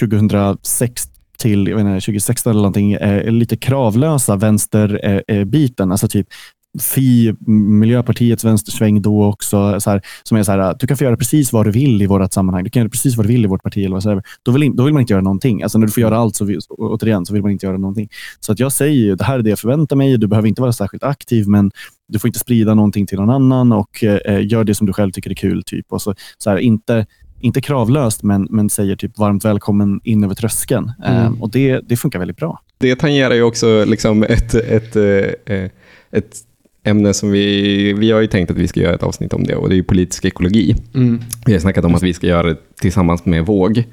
[0.00, 1.04] 2006
[1.38, 2.96] till jag inte, 2016 eller någonting,
[3.32, 5.90] lite kravlösa vänsterbiten.
[5.90, 6.26] alltså typ
[6.78, 11.16] Fi, Miljöpartiets vänstersväng då också, så här, som är så här, du kan få göra
[11.16, 12.64] precis vad du vill i vårt sammanhang.
[12.64, 13.84] Du kan göra precis vad du vill i vårt parti.
[13.84, 15.62] Eller vad då, vill, då vill man inte göra någonting.
[15.62, 18.08] Alltså när du får göra allt, så, återigen, så vill man inte göra någonting.
[18.40, 20.18] Så att jag säger ju, det här är det jag förväntar mig.
[20.18, 21.70] Du behöver inte vara särskilt aktiv, men
[22.08, 25.12] du får inte sprida någonting till någon annan och eh, gör det som du själv
[25.12, 25.62] tycker är kul.
[25.66, 25.86] Typ.
[25.92, 27.06] Och så, så här, inte,
[27.40, 30.92] inte kravlöst, men, men säger typ varmt välkommen in över tröskeln.
[31.04, 31.26] Mm.
[31.26, 32.60] Um, och det, det funkar väldigt bra.
[32.78, 35.70] Det tangerar ju också liksom ett, ett, ett, eh,
[36.10, 36.36] ett
[36.84, 39.54] ämne som vi, vi har ju tänkt att vi ska göra ett avsnitt om det
[39.54, 40.76] och det är ju politisk ekologi.
[40.94, 41.20] Mm.
[41.46, 43.84] Vi har snackat om att vi ska göra det tillsammans med Våg.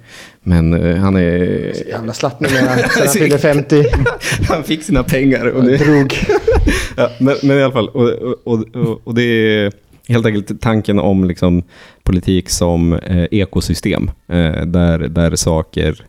[0.44, 1.74] Men uh, han är...
[1.74, 3.84] Så jävla slapp numera sen han fyllde 50.
[4.50, 5.46] han fick sina pengar.
[5.46, 5.78] Och det...
[5.78, 6.14] drog.
[6.98, 8.10] ja, men, men, i alla fall, och,
[8.44, 9.72] och, och, och det är
[10.08, 11.64] helt enkelt tanken om liksom,
[12.04, 14.12] politik som eh, ekosystem.
[14.28, 16.04] Eh, där, där saker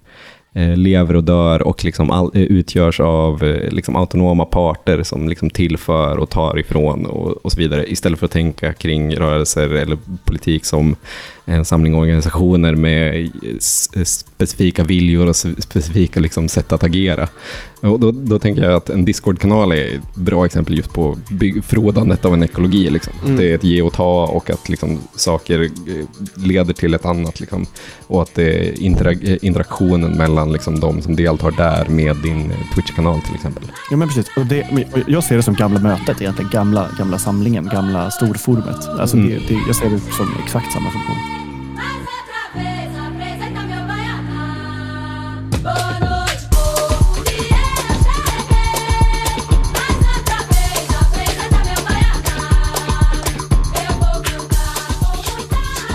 [0.59, 5.29] Eh, lever och dör och liksom all, eh, utgörs av eh, liksom autonoma parter som
[5.29, 7.91] liksom tillför och tar ifrån och, och så vidare.
[7.93, 10.97] Istället för att tänka kring rörelser eller politik som
[11.49, 13.31] en samling organisationer med
[14.05, 17.29] specifika viljor och specifika liksom sätt att agera.
[17.81, 21.65] Och då, då tänker jag att en Discord-kanal är ett bra exempel just på bygg,
[21.65, 22.91] frådandet av en ekologi.
[22.91, 23.13] Liksom.
[23.25, 23.37] Mm.
[23.37, 27.41] Det är ett ge och ta och att liksom, saker eh, leder till ett annat.
[27.41, 27.67] Liksom.
[28.07, 33.21] Och att det är interag interaktionen mellan liksom, de som deltar där med din Twitch-kanal
[33.21, 33.65] till exempel.
[33.91, 34.27] Ja, men precis.
[34.37, 36.51] Och det, jag ser det som gamla mötet egentligen.
[36.51, 38.89] Gamla, gamla samlingen, gamla storforumet.
[38.89, 39.29] Alltså mm.
[39.29, 41.38] det, det, jag ser det som exakt samma funktion.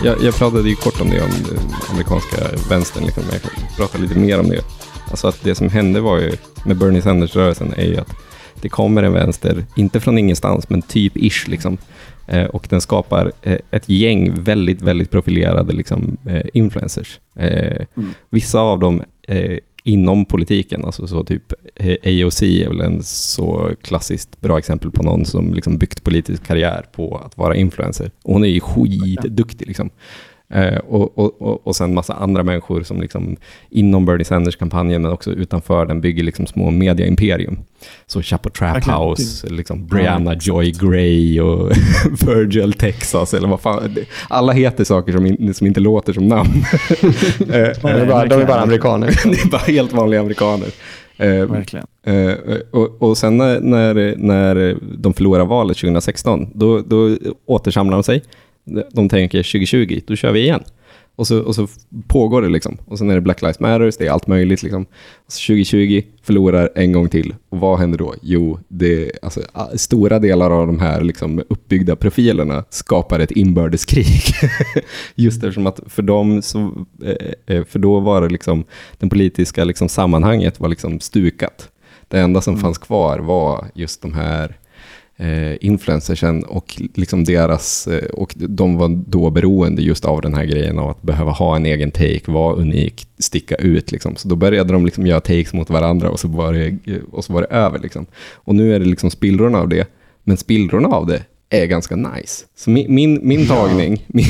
[0.03, 2.37] Jag, jag pratade ju kort om det, om den amerikanska
[2.69, 3.03] vänstern.
[3.05, 3.23] Liksom.
[3.31, 4.61] Jag kan prata lite mer om det.
[5.09, 6.31] Alltså att det som hände var ju,
[6.65, 8.15] med Bernie Sanders-rörelsen är ju att
[8.61, 11.77] det kommer en vänster, inte från ingenstans, men typ ish liksom.
[12.27, 17.19] Eh, och den skapar eh, ett gäng väldigt, väldigt profilerade liksom, eh, influencers.
[17.35, 18.09] Eh, mm.
[18.29, 20.85] Vissa av dem eh, inom politiken.
[20.85, 25.53] Alltså så typ eh, AOC är väl en så klassiskt bra exempel på någon som
[25.53, 28.11] liksom byggt politisk karriär på att vara influencer.
[28.23, 29.89] Och hon är ju skitduktig liksom.
[30.53, 33.35] Eh, och, och, och sen massa andra människor som liksom
[33.69, 37.57] inom Bernie Sanders-kampanjen, men också utanför den, bygger liksom små media-imperium.
[38.05, 38.87] Så Chapo Trap.
[38.87, 41.71] House, liksom Brianna Joy Gray och
[42.27, 43.95] Virgil Texas, eller vad fan.
[44.29, 46.49] Alla heter saker som, in, som inte låter som namn.
[47.53, 49.07] Eh, de, är bara, de är bara amerikaner.
[49.23, 50.67] det är bara helt vanliga amerikaner.
[51.17, 51.85] Eh, Verkligen.
[52.05, 52.33] Eh,
[52.71, 58.23] och, och sen när, när, när de förlorar valet 2016, då, då återsamlar de sig
[58.91, 60.63] de tänker 2020, då kör vi igen.
[61.15, 61.67] Och så, och så
[62.07, 62.77] pågår det liksom.
[62.85, 64.85] Och sen är det Black Lives Matters, det är allt möjligt liksom.
[65.27, 67.35] Så 2020 förlorar en gång till.
[67.49, 68.15] Och vad händer då?
[68.21, 69.41] Jo, det, alltså,
[69.75, 74.21] stora delar av de här liksom, uppbyggda profilerna skapar ett inbördeskrig.
[75.15, 78.63] Just eftersom att för dem, så, eh, eh, för då var det liksom,
[78.97, 81.69] den politiska liksom, sammanhanget var liksom stukat.
[82.07, 82.61] Det enda som mm.
[82.61, 84.57] fanns kvar var just de här
[85.17, 90.45] eh, influencersen och liksom deras, eh, och de var då beroende just av den här
[90.45, 94.15] grejen av att behöva ha en egen take, vara unik, sticka ut liksom.
[94.15, 96.77] Så då började de liksom göra takes mot varandra och så var det,
[97.11, 98.05] och så var det över liksom.
[98.33, 99.87] Och nu är det liksom spillrorna av det,
[100.23, 102.45] men spillrorna av det är ganska nice.
[102.55, 104.25] Så min, min, min tagning, min,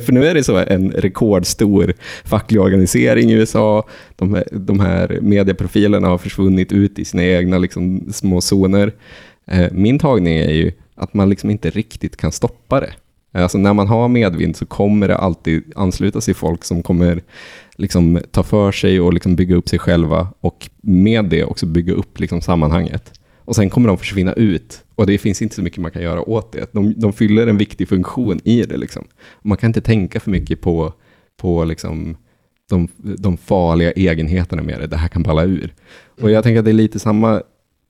[0.00, 3.86] för nu är det så en rekordstor facklig organisering i USA.
[4.16, 8.92] De här, de här medieprofilerna har försvunnit ut i sina egna liksom, små zoner.
[9.50, 12.94] Eh, min tagning är ju att man liksom inte riktigt kan stoppa det.
[13.34, 17.22] Eh, alltså när man har medvind så kommer det alltid ansluta sig folk som kommer
[17.76, 21.92] liksom ta för sig och liksom bygga upp sig själva och med det också bygga
[21.92, 23.12] upp liksom sammanhanget.
[23.38, 26.28] Och sen kommer de försvinna ut och det finns inte så mycket man kan göra
[26.28, 26.72] åt det.
[26.72, 28.76] De, de fyller en viktig funktion i det.
[28.76, 29.04] Liksom.
[29.42, 30.92] Man kan inte tänka för mycket på,
[31.36, 32.16] på liksom
[32.68, 34.86] de, de farliga egenheterna med det.
[34.86, 35.74] Det här kan balla ur.
[36.20, 37.42] Och jag tänker att det är lite samma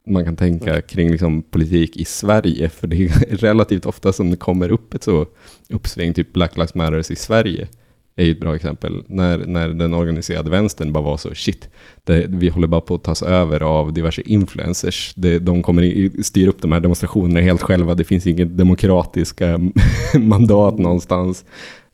[0.07, 4.37] man kan tänka kring liksom politik i Sverige, för det är relativt ofta som det
[4.37, 5.27] kommer upp ett så
[5.69, 7.69] uppsving, typ Black Lives Matters i Sverige
[8.17, 9.05] är ett bra exempel.
[9.07, 11.69] När, när den organiserade vänstern bara var så, shit,
[12.05, 15.13] det, vi håller bara på att tas över av diverse influencers.
[15.17, 17.95] Det, de kommer i, styra upp de här demonstrationerna helt själva.
[17.95, 19.61] Det finns inget demokratiska
[20.15, 21.45] mandat någonstans.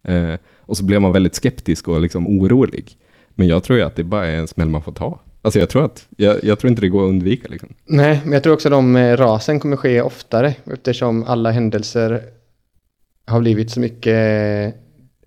[0.02, 2.96] Eh, och så blev man väldigt skeptisk och liksom orolig.
[3.34, 5.20] Men jag tror ju att det bara är en smäll man får ta.
[5.42, 7.48] Alltså jag tror, att, jag, jag tror inte det går att undvika.
[7.48, 7.74] Liksom.
[7.84, 12.22] Nej, men jag tror också att de eh, rasen kommer ske oftare eftersom alla händelser
[13.26, 14.74] har blivit så mycket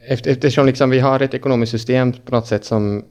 [0.07, 3.03] efter, eftersom liksom vi har ett ekonomiskt system på något sätt som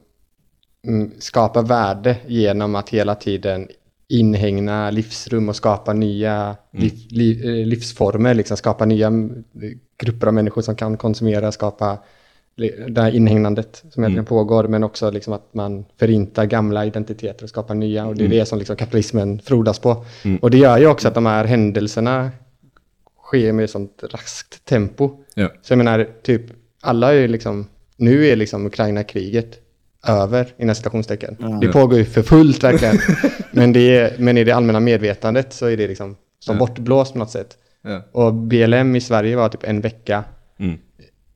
[0.87, 3.69] mm, skapar värde genom att hela tiden
[4.09, 6.57] inhägna livsrum och skapa nya mm.
[6.71, 9.45] liv, liv, eh, livsformer, liksom skapa nya mm,
[9.99, 11.99] grupper av människor som kan konsumera, skapa
[12.89, 14.25] det här inhägnandet som egentligen mm.
[14.25, 18.07] pågår, men också liksom att man förintar gamla identiteter och skapar nya.
[18.07, 18.39] Och det är mm.
[18.39, 20.05] det som liksom kapitalismen frodas på.
[20.25, 20.39] Mm.
[20.39, 22.31] Och det gör ju också att de här händelserna
[23.25, 25.11] sker med sånt raskt tempo.
[25.35, 25.49] Ja.
[25.63, 26.43] Så jag menar, typ
[26.81, 29.59] alla är ju liksom, nu är liksom Ukraina-kriget
[30.07, 31.37] över, inom citationstecken.
[31.41, 31.59] Ja.
[31.61, 32.99] Det pågår ju för fullt verkligen.
[33.53, 36.59] men, det är, men i det allmänna medvetandet så är det liksom som ja.
[36.59, 37.59] bortblåst på något sätt.
[37.83, 38.03] Ja.
[38.13, 40.25] Och BLM i Sverige var typ en vecka.
[40.59, 40.79] Mm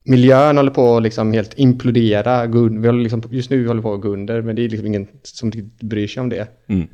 [0.09, 2.45] miljön håller på att liksom helt implodera.
[2.45, 4.87] Vi håller liksom, just nu håller vi på att gå under, men det är liksom
[4.87, 6.47] ingen som bryr sig om det.
[6.67, 6.87] Mm.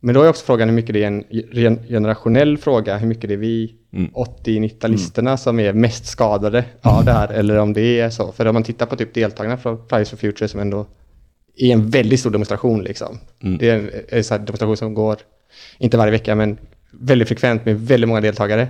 [0.00, 3.34] Men då är också frågan hur mycket det är en generationell fråga, hur mycket det
[3.34, 4.10] är vi mm.
[4.10, 5.38] 80-90-talisterna mm.
[5.38, 8.32] som är mest skadade av det här, eller om det är så.
[8.32, 10.86] För om man tittar på typ deltagarna från Fridays for Future som ändå
[11.56, 12.82] i en väldigt stor demonstration.
[12.82, 13.18] Liksom.
[13.42, 13.58] Mm.
[13.58, 15.16] Det är en, en demonstration som går,
[15.78, 16.58] inte varje vecka, men
[16.90, 18.68] väldigt frekvent med väldigt många deltagare.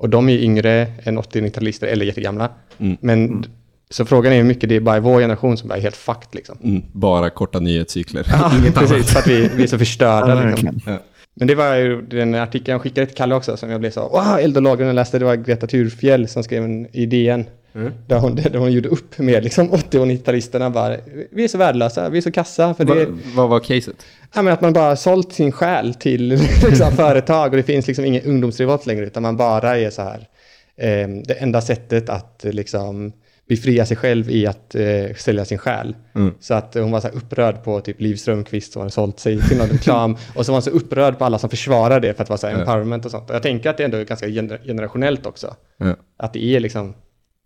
[0.00, 0.04] Mm.
[0.04, 2.48] Och de är yngre än 80-90-talister eller jättegamla.
[2.78, 2.96] Mm.
[3.00, 3.44] Men
[3.90, 6.28] så frågan är hur mycket det är bara vår generation som är helt fucked.
[6.34, 6.58] Liksom.
[6.62, 6.82] Mm.
[6.92, 8.26] Bara korta nyhetscykler.
[8.30, 10.44] Ja, precis, för att vi, vi är så förstörda.
[10.44, 10.80] Ja, liksom.
[11.34, 14.08] Men det var ju den artikeln jag skickade till Kalle också som jag blev så,
[14.08, 17.44] wow, eld och lagren jag läste, det var Greta Thurfjell som skrev en i DN.
[18.06, 20.96] Där, hon, där hon gjorde upp med liksom 80 och 90-talisterna bara,
[21.30, 22.74] vi är så värdelösa, vi är så kassa.
[22.74, 24.06] För det, Va, vad var caset?
[24.34, 26.28] ja, men att man bara har sålt sin själ till
[26.68, 30.28] liksom, företag och det finns liksom ingen ungdomsrevolt längre utan man bara är så här.
[30.76, 33.12] Eh, det enda sättet att liksom
[33.50, 35.96] befria sig själv i att eh, sälja sin själ.
[36.14, 36.34] Mm.
[36.40, 39.56] Så att hon var så upprörd på typ Liv Strömquist som hade sålt sig till
[39.58, 40.16] någon reklam.
[40.34, 42.46] och så var hon så upprörd på alla som försvarar det för att vara så
[42.46, 42.60] här Ja.
[42.60, 43.30] empowerment och sånt.
[43.30, 45.54] Och jag tänker att det ändå är ganska gener- generationellt också.
[45.78, 45.94] Ja.
[46.18, 46.94] Att det är liksom,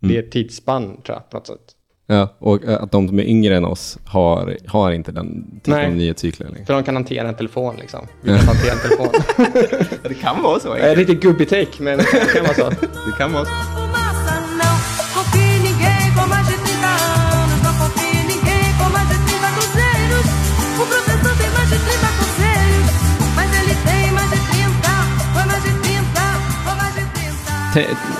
[0.00, 1.60] det är ett tidsspann tror jag på något sätt.
[2.06, 5.74] Ja, och eh, att de som är yngre än oss har, har inte den typen
[5.74, 5.86] Nej.
[5.86, 6.66] av nyhetscykler längre.
[6.66, 8.06] För de kan hantera en telefon liksom.
[8.22, 9.08] Vi kan hantera en telefon.
[10.08, 10.74] Det kan vara så.
[10.76, 12.70] Eh, Riktigt gubbig take, men det kan vara så.
[12.80, 13.50] Det kan vara så.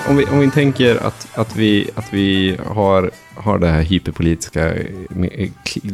[0.09, 4.73] Om vi, om vi tänker att, att vi, att vi har, har det här hyperpolitiska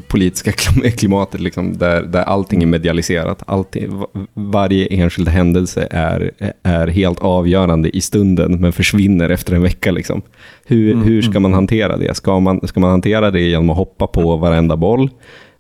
[0.08, 3.44] politiska klim- klimatet liksom, där, där allting är medialiserat.
[3.48, 6.32] Allting, va- varje enskild händelse är,
[6.64, 9.92] är helt avgörande i stunden men försvinner efter en vecka.
[9.92, 10.22] Liksom.
[10.66, 12.16] Hur, hur ska man hantera det?
[12.16, 15.10] Ska man, ska man hantera det genom att hoppa på varenda boll?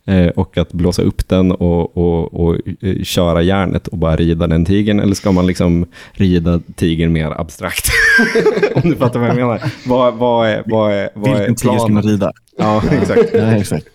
[0.06, 4.47] Eh, och att blåsa upp den och, och, och eh, köra järnet och bara rida
[4.47, 4.99] den tigern?
[4.99, 7.86] Eller ska man liksom rida tigern mer abstrakt?
[8.76, 9.62] Om du fattar vad jag menar.
[9.88, 12.32] Vad, vad är, vad är, vad är Vilken tiger ska man rida?
[12.58, 13.30] Ja, exakt.
[13.34, 13.88] Nej, exakt.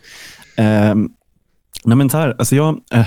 [0.57, 1.11] Ehm,
[1.85, 3.07] nej, men så här, alltså jag, eh,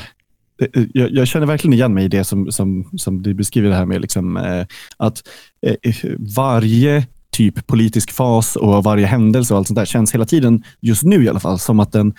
[0.93, 3.85] jag, jag känner verkligen igen mig i det som, som, som du beskriver det här
[3.85, 4.65] med liksom, eh,
[4.97, 5.23] att
[5.61, 5.93] eh,
[6.35, 11.03] varje typ politisk fas och varje händelse och allt sånt där känns hela tiden, just
[11.03, 12.13] nu i alla fall, som att den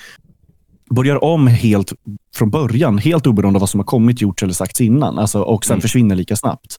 [0.94, 1.92] börjar om helt
[2.34, 5.18] från början, helt oberoende av vad som har kommit, gjorts eller sagts innan.
[5.18, 5.80] Alltså, och sen Mm.
[5.82, 6.76] försvinner lika snabbt.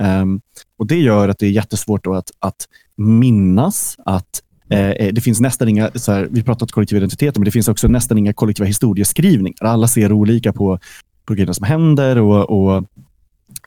[0.00, 0.40] Ehm,
[0.78, 5.68] och Det gör att det är jättesvårt att, att minnas att eh, det finns nästan
[5.68, 9.64] inga, så här, vi pratat kollektiva identiteter, men det finns också nästan inga kollektiva historieskrivningar.
[9.64, 10.78] Alla ser olika på,
[11.24, 12.84] på grejerna som händer och, och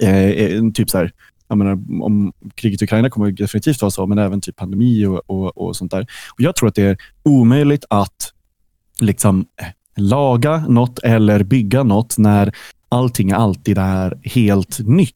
[0.01, 1.11] eh, eh, typ så här,
[1.55, 5.57] menar, om kriget i Ukraina kommer definitivt vara så, men även typ pandemi och, och,
[5.57, 6.01] och sånt där.
[6.01, 8.33] Och Jag tror att det är omöjligt att
[8.99, 9.67] liksom eh,
[9.97, 12.53] laga något eller bygga något när
[12.89, 15.13] allting alltid är helt nytt.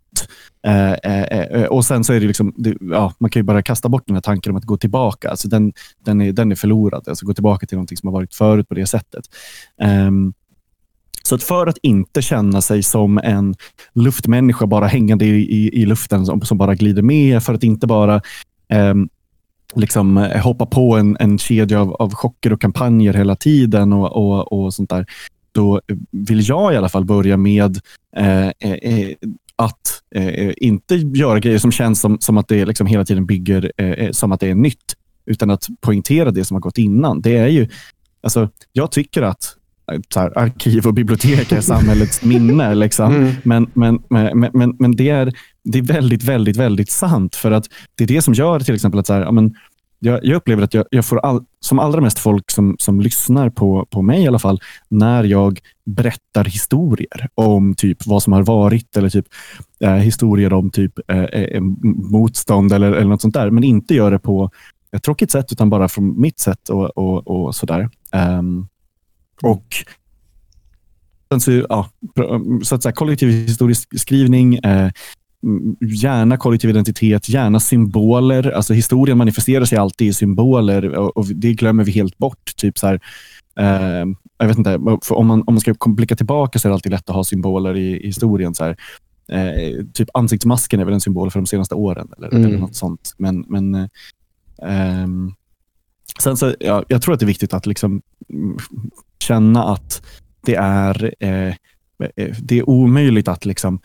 [0.67, 3.61] Eh, eh, eh, och sen så är det liksom, det, ja, man kan ju bara
[3.61, 5.29] kasta bort den här tanken om att gå tillbaka.
[5.29, 5.73] Alltså den,
[6.05, 7.07] den, är, den är förlorad.
[7.07, 9.25] Alltså gå tillbaka till någonting som har varit förut på det sättet.
[9.82, 10.34] Ehm,
[11.23, 13.55] så att för att inte känna sig som en
[13.93, 17.88] luftmänniska bara hängande i, i, i luften som, som bara glider med, för att inte
[17.88, 18.21] bara
[18.69, 19.09] ehm,
[19.76, 24.11] liksom eh, hoppa på en, en kedja av, av chocker och kampanjer hela tiden och,
[24.11, 25.05] och, och sånt där.
[25.51, 27.80] Då vill jag i alla fall börja med
[28.17, 29.15] eh, eh, eh,
[29.55, 33.72] att eh, inte göra grejer som känns som, som att det liksom hela tiden bygger
[33.78, 34.93] eh, som att det är nytt,
[35.26, 37.22] utan att poängtera det som har gått innan.
[37.22, 37.67] Det är ju,
[38.24, 39.55] alltså, jag tycker att
[40.15, 42.76] här, arkiv och bibliotek är samhällets minne.
[42.76, 43.34] Liksom.
[43.43, 45.34] Men, men, men, men, men det, är,
[45.64, 47.36] det är väldigt, väldigt, väldigt sant.
[47.36, 49.55] För att det är det som gör till exempel att så här, ja, men,
[50.03, 53.49] jag, jag upplever att jag, jag får all, som allra mest folk som, som lyssnar
[53.49, 58.43] på, på mig i alla fall, när jag berättar historier om typ vad som har
[58.43, 59.26] varit eller typ
[59.80, 61.62] eh, historier om typ eh, eh, eh
[62.12, 63.49] motstånd eller, eller något sånt där.
[63.49, 64.51] Men inte gör det på
[64.91, 67.89] ett tråkigt sätt utan bara från mitt sätt och, och, och sådär.
[68.39, 68.68] Um,
[69.41, 69.66] och
[71.39, 71.89] så, ja,
[72.64, 74.91] så att säga, kollektiv historisk skrivning, eh,
[75.79, 78.51] gärna kollektiv identitet, gärna symboler.
[78.51, 82.55] Alltså historien manifesterar sig alltid i symboler och, och det glömmer vi helt bort.
[82.55, 82.99] Typ så här,
[83.59, 84.05] eh,
[84.37, 84.75] jag vet inte,
[85.09, 87.77] om, man, om man ska blicka tillbaka så är det alltid lätt att ha symboler
[87.77, 88.55] i, i historien.
[88.55, 88.75] Så här,
[89.31, 92.45] eh, typ ansiktsmasken är väl en symbol för de senaste åren eller, Mm.
[92.45, 93.13] eller något sånt.
[93.17, 93.75] Men, men
[94.61, 95.07] eh,
[96.19, 98.01] sen så, ja, jag tror att det är viktigt att liksom
[99.19, 100.01] känna att
[100.45, 101.47] det är, eh,
[102.15, 103.79] eh, det är omöjligt att liksom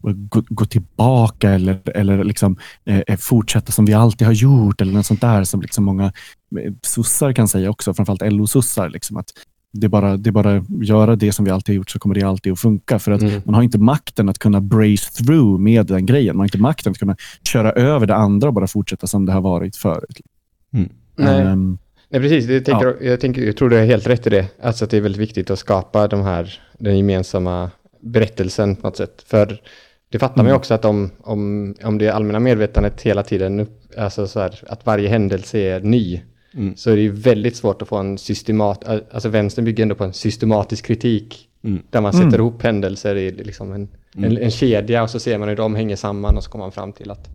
[0.00, 5.06] gå, gå tillbaka eller, eller liksom, eh, fortsätta som vi alltid har gjort eller något
[5.06, 8.88] sånt där som liksom många eh, sossar kan säga också, framförallt LO-sossar.
[8.88, 9.30] Liksom att
[9.72, 11.98] det är, bara, det är bara att göra det som vi alltid har gjort så
[11.98, 12.98] kommer det alltid att funka.
[12.98, 13.42] För att Mm.
[13.44, 16.36] man har inte makten att kunna brace through med den grejen.
[16.36, 17.16] Man har inte makten att kunna
[17.48, 20.20] köra över det andra och bara fortsätta som det har varit förut.
[20.70, 20.88] Nej.
[21.42, 21.78] Ehm,
[22.10, 22.46] Nej, precis.
[22.46, 24.46] Det tänker, jag, tänker, jag tror du har helt rätt i det.
[24.62, 27.70] Alltså att det är väldigt viktigt att skapa de här, den gemensamma
[28.00, 29.24] berättelsen på något sätt.
[29.26, 29.60] För
[30.08, 33.66] det fattar man ju också att om, om, om det allmänna medvetandet hela tiden,
[33.98, 36.20] alltså så här, att varje händelse är ny,
[36.76, 40.04] så är det ju väldigt svårt att få en systemat, alltså vänstern bygger ändå på
[40.04, 41.48] en systematisk kritik,
[41.90, 45.48] där man sätter ihop händelser i liksom en, en, en kedja och så ser man
[45.48, 47.28] hur de hänger samman och så kommer man fram till att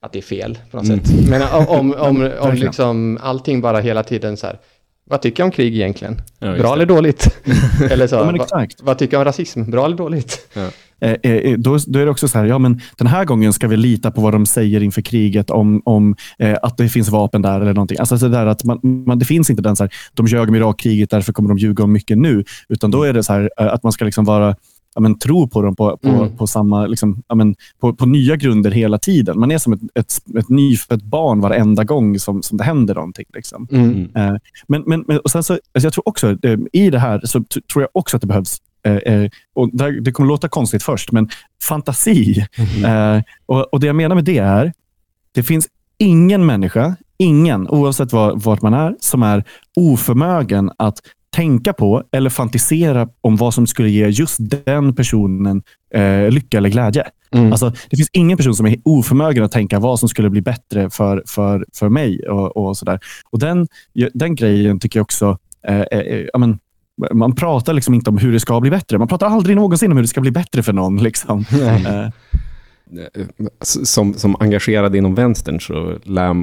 [0.00, 1.28] att det är fel på något sätt.
[1.28, 4.58] Men om, om, om, om liksom allting bara hela tiden så här,
[5.10, 6.20] vad tycker jag om krig egentligen?
[6.38, 6.72] Ja, Bra det.
[6.72, 7.38] eller dåligt?
[7.90, 8.82] eller så, Ja, men va, exakt.
[8.82, 9.70] vad tycker jag om rasism?
[9.70, 10.48] Bra eller dåligt?
[11.00, 13.68] Eh, eh, då, då är det också så här, ja men den här gången ska
[13.68, 17.42] vi lita på vad de säger inför kriget om, om eh, att det finns vapen
[17.42, 17.98] där eller någonting.
[17.98, 20.54] Alltså så där att man, man, det finns inte den så här, de ljög om
[20.54, 22.44] Irakkriget, därför kommer de ljuga om mycket nu.
[22.68, 24.56] Utan då är det så här eh, att man ska liksom vara
[24.98, 26.36] ja, men, tro på dem på, på, Mm.
[26.36, 29.38] på, samma, liksom, ja, men, på, på nya grunder hela tiden.
[29.40, 33.26] Man är som ett, ett, ett nyfött barn varenda gång som, som det händer någonting.
[33.34, 33.68] Liksom.
[34.16, 34.34] Eh,
[34.68, 37.44] Men, men, men och sen så, alltså jag tror också, eh, i det här så
[37.72, 40.82] tror jag också att det behövs eh, eh, och det, här- det kommer låta konstigt
[40.82, 41.28] först, men
[41.62, 42.44] fantasi.
[42.86, 44.72] Eh, och, och Det jag menar med det är,
[45.34, 45.68] det finns
[45.98, 49.44] ingen människa, ingen, oavsett var, vart man är, som är
[49.76, 50.98] oförmögen att
[51.38, 55.62] tänka på eller fantisera om vad som skulle ge just den personen
[55.94, 57.04] eh, lycka eller glädje.
[57.30, 60.90] Alltså, det finns ingen person som är oförmögen att tänka vad som skulle bli bättre
[60.90, 62.28] för, för, för mig.
[62.28, 63.00] Och, och sådär.
[63.30, 63.68] Och den,
[64.14, 65.38] den grejen tycker jag också...
[65.66, 66.58] Eh, eh, ja, men,
[67.12, 68.98] man pratar liksom inte om hur det ska bli bättre.
[68.98, 70.96] Man pratar aldrig någonsin om hur det ska bli bättre för någon.
[70.96, 71.44] Liksom.
[72.90, 73.26] Eh,
[73.60, 76.34] som, som engagerad inom vänstern så lär,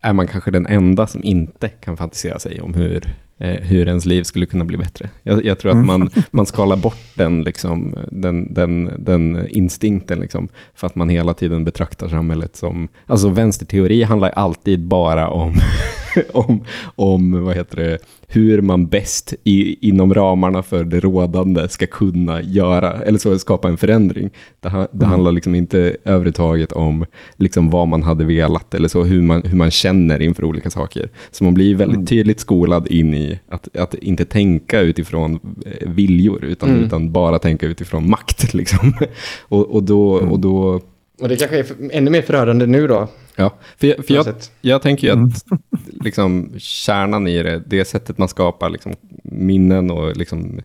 [0.00, 3.12] är man kanske den enda som inte kan fantisera sig om hur, eh,
[3.46, 5.10] hur ens liv skulle kunna bli bättre.
[5.22, 10.48] Jag, jag tror att man, man skalar bort den, liksom, den, den, den instinkten liksom,
[10.74, 12.88] för att man hela tiden betraktar samhället som...
[13.06, 15.54] Alltså vänsterteori handlar alltid bara om,
[16.32, 16.64] om,
[16.94, 17.98] om vad heter det,
[18.32, 23.68] hur man bäst i, inom ramarna för det rådande ska kunna göra, eller så skapa
[23.68, 24.30] en förändring.
[24.60, 27.06] Det, det handlar liksom inte överhuvudtaget om
[27.36, 31.10] liksom vad man hade velat, eller så hur man, hur man känner inför olika saker.
[31.30, 36.44] Så man blir väldigt tydligt skolad in i att, att inte tänka utifrån eh, viljor,
[36.44, 38.54] utan, utan bara tänka utifrån makt.
[38.62, 38.92] Liksom.
[39.40, 40.80] Och, och, då, och då
[41.22, 43.08] Och det kanske är ännu mer förödande nu då.
[43.36, 44.26] Ja, för jag, för jag,
[44.60, 45.44] jag tänker ju att
[46.04, 48.92] liksom, kärnan i det, det sättet man skapar liksom,
[49.24, 50.60] minnen och liksom,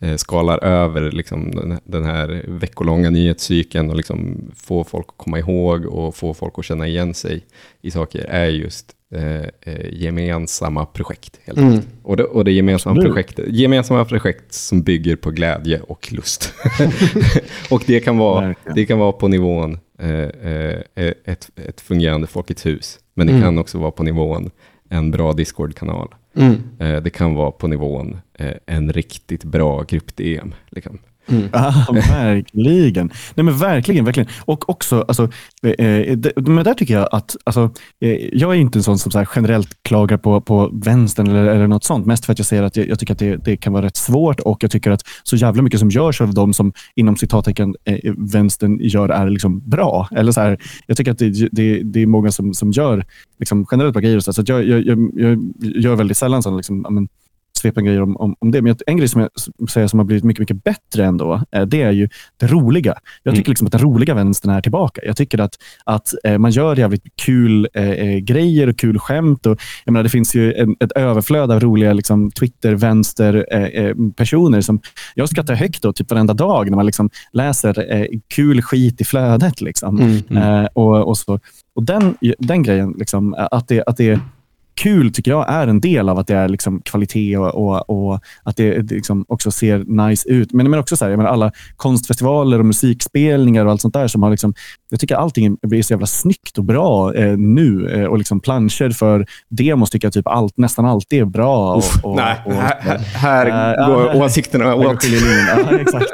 [0.00, 5.38] eh, skalar över liksom, den, den här veckolånga nyhetscykeln och liksom, få folk att komma
[5.38, 7.46] ihåg och få folk att känna igen sig
[7.82, 11.40] i saker är just eh, eh, gemensamma projekt.
[11.44, 11.80] Helt Mm.
[12.02, 16.54] Och, det, och det gemensamma projektet, gemensamma projekt som bygger på glädje och lust.
[17.70, 19.78] och det kan vara, det kan vara på nivån
[21.24, 23.42] ett, ett fungerande Folkets hus, men det Mm.
[23.44, 24.50] kan också vara på nivån
[24.88, 26.14] en bra Discord-kanal.
[26.34, 26.54] Mm.
[26.78, 30.54] Eh, det kan vara på nivån eh, en riktigt bra grupp-DM.
[30.70, 30.98] Liksom.
[31.52, 33.10] Ja, verkligen.
[33.34, 34.28] Nej, men verkligen, verkligen.
[34.40, 35.28] Och också, alltså,
[35.62, 37.70] eh, eh, det, men där tycker jag att, alltså,
[38.00, 41.66] eh, jag är inte en sån som så generellt klagar på, på vänstern eller, eller
[41.66, 42.06] något sånt.
[42.06, 43.96] Mest för att jag ser att jag, jag tycker att det, det kan vara rätt
[43.96, 47.74] svårt och jag tycker att så jävla mycket som görs av de som inom citattecken
[47.84, 50.08] eh, vänstern gör är liksom bra.
[50.16, 53.04] Eller så här, jag tycker att det, det, det är många som, som gör
[53.38, 54.20] liksom, generellt bra grejer.
[54.20, 57.08] Så, så jag, jag, jag, jag gör väldigt sällan sån, liksom,
[57.58, 58.62] svepen grejer om, om, om det.
[58.62, 59.30] Men en grej som jag
[59.70, 62.94] säger som har blivit mycket, mycket bättre ändå, eh, det är ju det roliga.
[63.22, 65.00] Jag tycker liksom att den roliga vänstern är tillbaka.
[65.04, 65.54] Jag tycker att,
[65.84, 69.46] att eh, man gör jävligt kul eh, eh, grejer och kul skämt.
[69.46, 74.80] Och, jag menar, det finns ju en, ett överflöd av roliga liksom, Twitter-vänster-personer som
[75.14, 79.04] jag skrattar högt åt typ varenda dag när man liksom läser eh, kul skit i
[79.04, 79.60] flödet.
[79.60, 80.22] Liksom.
[80.30, 81.40] Eh, och, och, så.
[81.74, 84.20] och den, den grejen, liksom, att, det, att det
[84.78, 88.20] kul tycker jag är en del av att det är liksom kvalitet och, och, och
[88.42, 90.52] att det det liksom också ser nice ut.
[90.52, 94.22] Men, men också så här, menar alla konstfestivaler och musikspelningar och allt sånt där som
[94.22, 94.54] har liksom,
[94.90, 97.90] jag tycker allting blir så jävla snyggt och bra eh, nu.
[97.94, 101.74] Eh, och liksom planscher för demos tycker jag typ allt, nästan alltid är bra.
[101.74, 105.04] Och, och, Nej, och, här, här- Eh, går åsikterna åt.
[105.04, 106.06] Ja, exakt.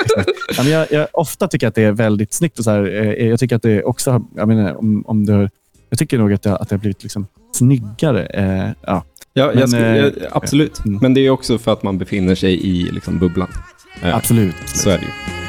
[0.56, 2.58] Ja, men jag, jag ofta tycker att det är väldigt snyggt.
[2.58, 5.50] Och så här, eh, jag tycker att det också, jag menar, om, om det,
[5.94, 8.26] jag tycker nog att det, att det har blivit liksom snyggare.
[8.26, 9.04] Eh, ja.
[9.32, 10.84] Ja, Men, skulle, eh, jag, absolut.
[10.84, 10.98] mm.
[11.02, 13.48] Men det är också för att man befinner sig i liksom, bubblan.
[14.02, 14.54] Eh, Absolut.
[14.66, 15.43] Så är det ju.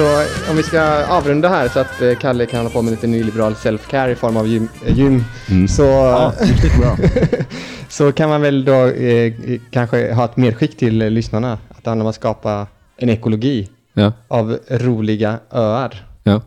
[0.00, 0.06] Så
[0.50, 3.52] om vi ska avrunda här så att eh, Kalle kan hålla på med lite nyliberal
[3.54, 5.24] self-care i form av gym, eh, gym
[5.68, 6.32] så, Ja,
[6.80, 6.96] bra.
[7.88, 9.32] så kan man väl då eh,
[9.70, 11.52] kanske ha ett medskick till eh, lyssnarna.
[11.68, 16.06] Att det handlar om att skapa en ekologi Ja, av roliga öar.
[16.22, 16.42] ja.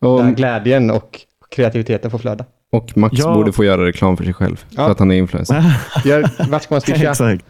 [0.00, 2.44] Och, Där glädjen och kreativiteten får flöda.
[2.72, 3.34] Och Max Ja.
[3.34, 4.84] borde få göra reklam för sig själv, Ja.
[4.84, 5.64] för att han är influencer.
[6.04, 7.10] Gör, vart ska man swisha?
[7.10, 7.44] exakt.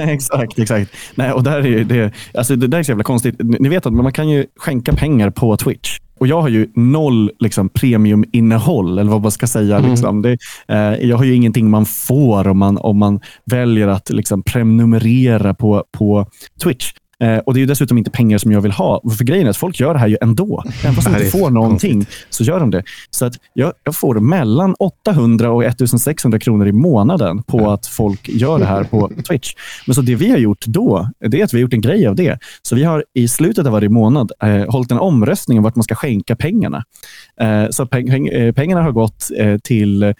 [0.00, 0.90] exakt, exakt.
[1.14, 3.34] Nej, och där är ju det, alltså det där är så jävla konstigt.
[3.38, 5.98] Ni vet att man kan ju skänka pengar på Twitch.
[6.18, 9.78] Och jag har ju noll liksom, premiuminnehåll, eller vad man ska säga.
[9.78, 10.22] Liksom.
[10.22, 10.36] Det,
[10.68, 15.54] eh, jag har ju ingenting man får om man, om man väljer att liksom, prenumerera
[15.54, 16.26] på, på
[16.62, 16.92] Twitch.
[17.22, 19.00] Eh, och Det är dessutom inte pengar som jag vill ha.
[19.18, 20.62] För grejen är att folk gör det här ju ändå.
[20.84, 22.82] Även fast de inte får någonting så gör de det.
[23.10, 28.28] Så att jag, jag får mellan 800 och 1600 kronor i månaden på att folk
[28.28, 29.54] gör det här på Twitch.
[29.86, 32.06] Men så det vi har gjort då, det är att vi har gjort en grej
[32.06, 32.38] av det.
[32.62, 35.82] Så vi har i slutet av varje månad eh, hållit en omröstning om vart man
[35.82, 36.84] ska skänka pengarna.
[37.40, 40.14] Eh, så peng, peng, eh, pengarna har gått eh, till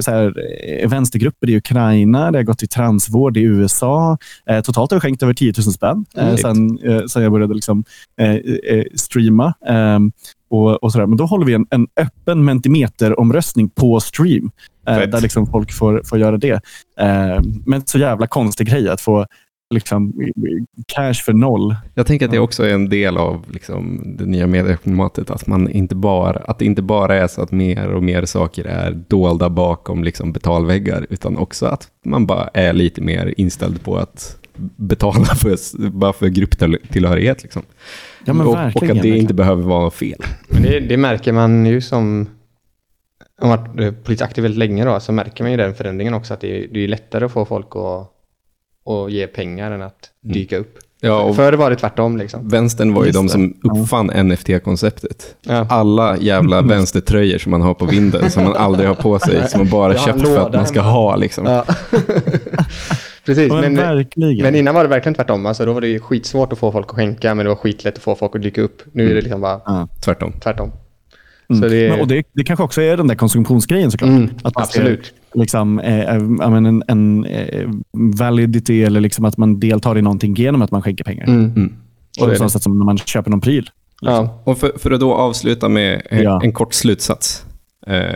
[0.00, 0.34] så här,
[0.82, 4.18] eh, vänstergrupper i Ukraina, det har gått till transvård i USA.
[4.46, 7.54] Eh, totalt har vi skänkt över 10 000 spänn eh, sen, eh, sen jag började
[7.54, 7.84] liksom,
[8.20, 9.54] eh, eh, streama.
[9.66, 10.12] ehm,
[10.50, 11.06] och, och sådär.
[11.06, 14.50] Men då håller vi en, en öppen Mentimeter-omröstning på stream.
[14.88, 15.12] Eh, Fett.
[15.12, 16.60] där liksom folk får, får göra det.
[17.00, 19.26] Eh, men så jävla konstig grej att få
[19.70, 20.12] liksom,
[20.86, 21.76] cash för noll.
[21.94, 25.70] Jag tänker att det också är en del av liksom, det nya medieklimatet, att, man
[25.70, 29.50] inte bara, att det inte bara är så att mer och mer saker är dolda
[29.50, 34.36] bakom liksom, betalväggar, utan också att man bara är lite mer inställd på att
[34.76, 37.42] betala för, bara för grupptillhörighet.
[37.42, 37.62] Liksom.
[38.24, 39.16] Ja, men och, och att det verkligen.
[39.16, 40.20] inte behöver vara fel.
[40.48, 42.28] Men det, det märker man ju som
[43.40, 46.14] om man varit eh, politiskt aktiv väldigt länge då, så märker man ju den förändringen
[46.14, 48.12] också att det är, det är lättare att få folk att,
[48.90, 50.78] att ge pengar än att dyka upp.
[51.02, 52.48] Ja, och Förr var det tvärtom liksom.
[52.48, 53.32] vänstern var ju Just de det.
[53.32, 55.34] som uppfann NFT-konceptet.
[55.42, 55.66] Ja.
[55.68, 59.60] Alla jävla vänstertröjor som man har på vinden, som man aldrig har på sig, som
[59.60, 61.16] man bara köpt för att man ska ha.
[61.16, 61.46] Liksom.
[61.46, 61.64] Ja.
[63.24, 63.74] Precis, Men,
[64.42, 65.46] men, innan var det verkligen tvärtom.
[65.46, 67.96] Alltså, då var det ju skitsvårt att få folk att skänka, men det var skitlätt
[67.96, 68.82] att få folk att dyka upp.
[68.92, 69.88] Nu är det liksom bara Ja.
[70.04, 70.32] Tvärtom.
[70.32, 70.72] tvärtom.
[71.50, 71.62] Mm.
[71.62, 74.10] Så det, Men, och det, det kanske också är den där konsumtionsgrejen såklart.
[74.10, 75.12] Mm, att man ser, absolut.
[75.34, 80.34] Liksom, eh, eh, men en, en eh, validity eller liksom att man deltar i någonting
[80.34, 81.24] genom att man skänker pengar.
[81.28, 81.44] Mm.
[81.44, 81.72] Mm.
[82.10, 82.38] Så är På det.
[82.38, 83.70] samma sätt som när man köper någon pryl.
[84.00, 84.42] Ja.
[84.44, 86.40] Och för, för att då avsluta med en, Ja.
[86.44, 87.44] en kort slutsats.
[87.86, 88.14] Eh,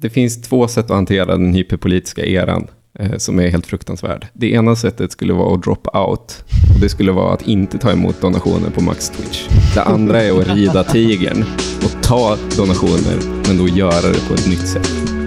[0.00, 2.66] det finns två sätt att hantera den hyperpolitiska eran
[2.98, 4.26] eh, som är helt fruktansvärd.
[4.32, 6.44] Det ena sättet skulle vara att drop out.
[6.74, 9.48] Och det skulle vara att inte ta emot donationer på Max Twitch.
[9.74, 11.44] Det andra är att rida tigern
[11.84, 13.16] och ta donationer,
[13.48, 15.21] men då göra det på ett nytt sätt.